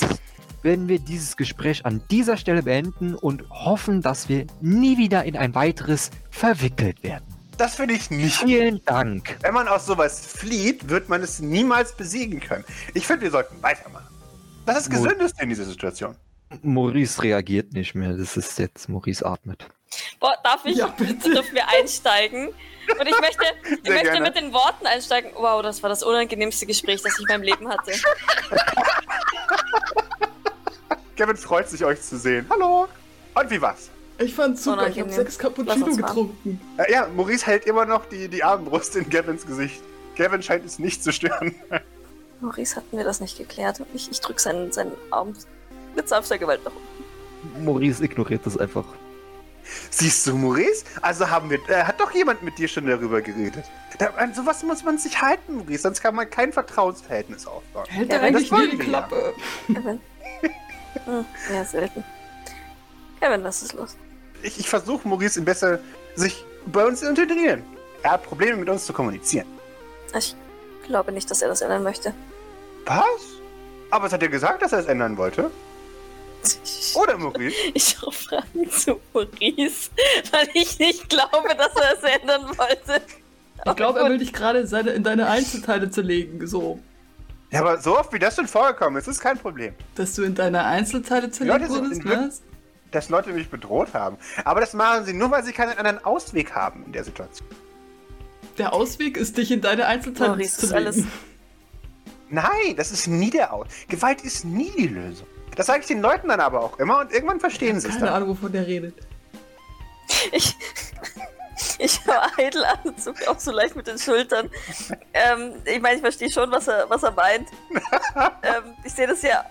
[0.62, 5.36] wenn wir dieses Gespräch an dieser Stelle beenden und hoffen, dass wir nie wieder in
[5.36, 7.24] ein weiteres verwickelt werden?
[7.56, 8.38] Das finde ich nicht.
[8.38, 9.36] Vielen Dank.
[9.42, 12.64] Wenn man aus sowas flieht, wird man es niemals besiegen können.
[12.94, 14.09] Ich finde, wir sollten weitermachen.
[14.66, 16.16] Das ist gesündeste in dieser Situation.
[16.62, 18.12] Maurice reagiert nicht mehr.
[18.12, 19.66] Das ist jetzt Maurice atmet.
[20.20, 21.30] Boah, darf ich, Ja, bitte.
[21.32, 22.48] dürfen wir einsteigen?
[22.48, 24.20] Und ich möchte, ich Sehr möchte gerne.
[24.20, 25.30] mit den Worten einsteigen.
[25.36, 27.92] Wow, das war das unangenehmste Gespräch, das ich in meinem Leben hatte.
[31.16, 32.46] Kevin freut sich, euch zu sehen.
[32.50, 32.88] Hallo.
[33.34, 33.90] Und wie war's?
[34.18, 35.16] Ich fand's super, ich habe Unangenehm.
[35.16, 36.60] sechs Cappuccino getrunken.
[36.76, 39.80] Äh, ja, Maurice hält immer noch die, die Armbrust in Kevins Gesicht.
[40.16, 41.54] Kevin scheint es nicht zu stören.
[42.40, 43.82] Maurice hatten wir das nicht geklärt.
[43.94, 45.34] Ich, ich drücke seinen, seinen Arm
[45.94, 47.64] mit sanfter Gewalt nach unten.
[47.64, 48.84] Maurice ignoriert das einfach.
[49.90, 50.84] Siehst du, Maurice?
[51.02, 51.58] Also haben wir.
[51.68, 53.64] Äh, hat doch jemand mit dir schon darüber geredet.
[53.98, 57.86] Da, an sowas muss man sich halten, Maurice, sonst kann man kein Vertrauensverhältnis aufbauen.
[57.88, 58.78] Hält Ja, er eigentlich nie die.
[58.78, 59.34] Klappe?
[59.66, 60.00] Kevin.
[61.04, 61.24] Hm,
[61.54, 62.02] ja, selten.
[63.20, 63.96] Kevin, was ist los?
[64.42, 65.78] Ich, ich versuche, Maurice besser
[66.16, 67.62] sich bei uns zu integrieren.
[68.02, 69.46] Er hat Probleme mit uns zu kommunizieren.
[70.16, 70.34] Ich
[70.86, 72.12] glaube nicht, dass er das ändern möchte.
[72.86, 73.04] Was?
[73.90, 75.50] Aber es hat er gesagt, dass er es ändern wollte.
[76.94, 77.54] Oder Maurice?
[77.74, 79.90] Ich schaue Fragen zu Maurice,
[80.32, 83.02] weil ich nicht glaube, dass er es ändern wollte.
[83.66, 86.80] Ich glaube, er will dich gerade in deine Einzelteile zerlegen, so.
[87.50, 89.74] Ja, aber so oft wie das schon vorgekommen ist, ist kein Problem.
[89.96, 92.42] Dass du in deine Einzelteile zerlegt sind wurdest, was?
[92.92, 94.16] Dass Leute mich bedroht haben.
[94.44, 97.48] Aber das machen sie nur, weil sie keinen anderen Ausweg haben in der Situation.
[98.56, 101.04] Der Ausweg ist, dich in deine Einzelteile Maurice, zu ist alles.
[102.30, 103.66] Nein, das ist nie der Aus.
[103.88, 105.26] Gewalt ist nie die Lösung.
[105.56, 108.06] Das sage ich den Leuten dann aber auch immer und irgendwann verstehen sie es Keine
[108.06, 108.14] dann.
[108.14, 108.94] Ahnung, wovon der redet.
[110.32, 110.56] Ich,
[111.78, 114.48] ich habe Idle an, zuckt auch so leicht mit den Schultern.
[115.12, 117.48] Ähm, ich meine, ich verstehe schon, was er, was er meint.
[118.42, 119.44] ähm, ich sehe das ja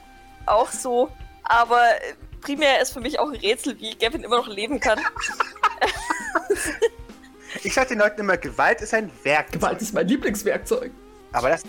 [0.45, 1.09] auch so,
[1.43, 1.81] aber
[2.41, 4.99] primär ist für mich auch ein Rätsel, wie Gavin immer noch leben kann.
[7.63, 9.53] Ich sage den Leuten immer, Gewalt ist ein Werkzeug.
[9.53, 10.91] Gewalt ist mein Lieblingswerkzeug.
[11.31, 11.63] Aber das,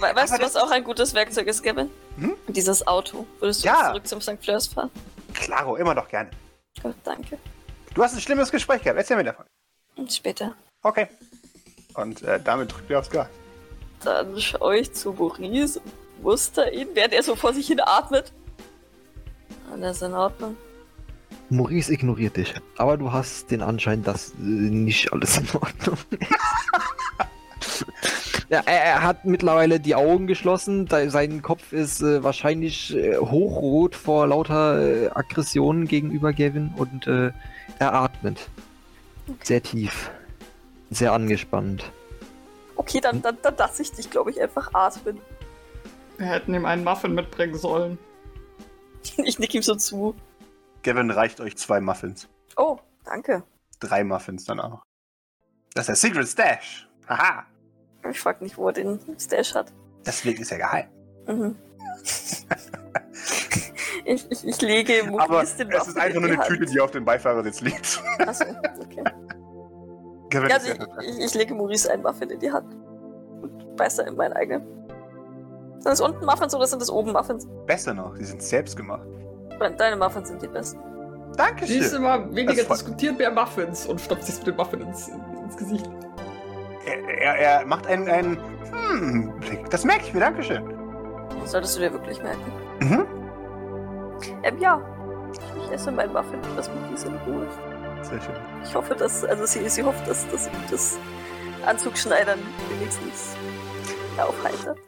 [0.00, 1.90] weißt Aber du, was auch ein gutes Werkzeug ist, Gavin?
[2.18, 2.34] Hm?
[2.48, 3.26] Dieses Auto.
[3.40, 3.88] Würdest du Ja.
[3.88, 4.38] zurück zum St.
[4.42, 4.90] Fleurs fahren?
[5.34, 6.30] klaro, immer doch gerne.
[6.82, 7.38] Gut, danke.
[7.94, 9.44] Du hast ein schlimmes Gespräch gehabt, erzähl mir davon.
[9.96, 10.54] Und später.
[10.82, 11.08] Okay.
[11.94, 13.28] Und äh, damit drückt ihr aufs Gas.
[14.04, 18.32] Dann schaue ich zu Maurice und muster ihn, während er so vor sich hin atmet.
[19.72, 20.56] Alles in Ordnung.
[21.50, 22.54] Maurice ignoriert dich.
[22.76, 25.98] Aber du hast den Anschein, dass äh, nicht alles in Ordnung
[27.60, 27.84] ist.
[28.48, 30.86] ja, er, er hat mittlerweile die Augen geschlossen.
[30.86, 37.06] Da, sein Kopf ist äh, wahrscheinlich äh, hochrot vor lauter äh, Aggressionen gegenüber Gavin und
[37.06, 37.32] äh,
[37.78, 38.48] er atmet.
[39.42, 40.10] Sehr tief.
[40.90, 41.90] Sehr angespannt.
[42.76, 45.20] Okay, dann, dann, dann lasse ich dich, glaube ich, einfach atmen.
[46.18, 47.98] Wir hätten ihm einen Muffin mitbringen sollen.
[49.18, 50.14] Ich nick ihm so zu.
[50.82, 52.26] Gavin reicht euch zwei Muffins.
[52.56, 53.42] Oh, danke.
[53.78, 54.82] Drei Muffins dann auch.
[55.74, 56.88] Das ist der Secret Stash.
[57.06, 57.44] Haha.
[58.10, 59.72] Ich frag nicht, wo er den Stash hat.
[60.06, 60.86] Deswegen ist er geheim.
[61.26, 61.56] Mhm.
[64.04, 66.66] ich, ich, ich lege Aber Maurice es den ist einfach in nur die eine Tüte,
[66.66, 66.74] Hand.
[66.74, 68.02] die auf dem Beifahrersitz liegt.
[68.18, 68.44] Achso,
[68.80, 69.04] okay.
[70.34, 72.74] Ist also sehr ich, ich, ich lege Maurice einen Muffin in die Hand.
[73.40, 74.66] Und da in meinen eigenen.
[75.74, 77.46] Sind das unten Muffins oder sind das oben Muffins?
[77.66, 78.16] besser noch.
[78.16, 79.06] Sie sind selbst gemacht.
[79.78, 80.80] Deine Muffins sind die besten.
[81.36, 81.80] Dankeschön.
[81.80, 85.56] Siehst du mal, weniger diskutiert, mehr Muffins und stopft sich mit dem Muffin ins, ins
[85.56, 85.88] Gesicht.
[86.86, 88.38] Er, er, er macht einen, einen
[88.70, 89.70] hm, Blick.
[89.70, 90.20] Das merke ich mir.
[90.20, 90.62] Dankeschön.
[91.40, 92.52] Das solltest du dir wirklich merken.
[92.80, 93.06] Mhm.
[94.42, 94.80] Ähm, ja.
[95.64, 97.46] Ich esse meinen Muffin das Maurice in Ruhe.
[98.02, 98.34] Sehr schön.
[98.62, 100.98] Ich hoffe, dass, also sie, sie hofft, dass das das
[101.66, 102.38] Anzugschneidern
[102.70, 103.34] wenigstens
[104.18, 104.78] aufheitert.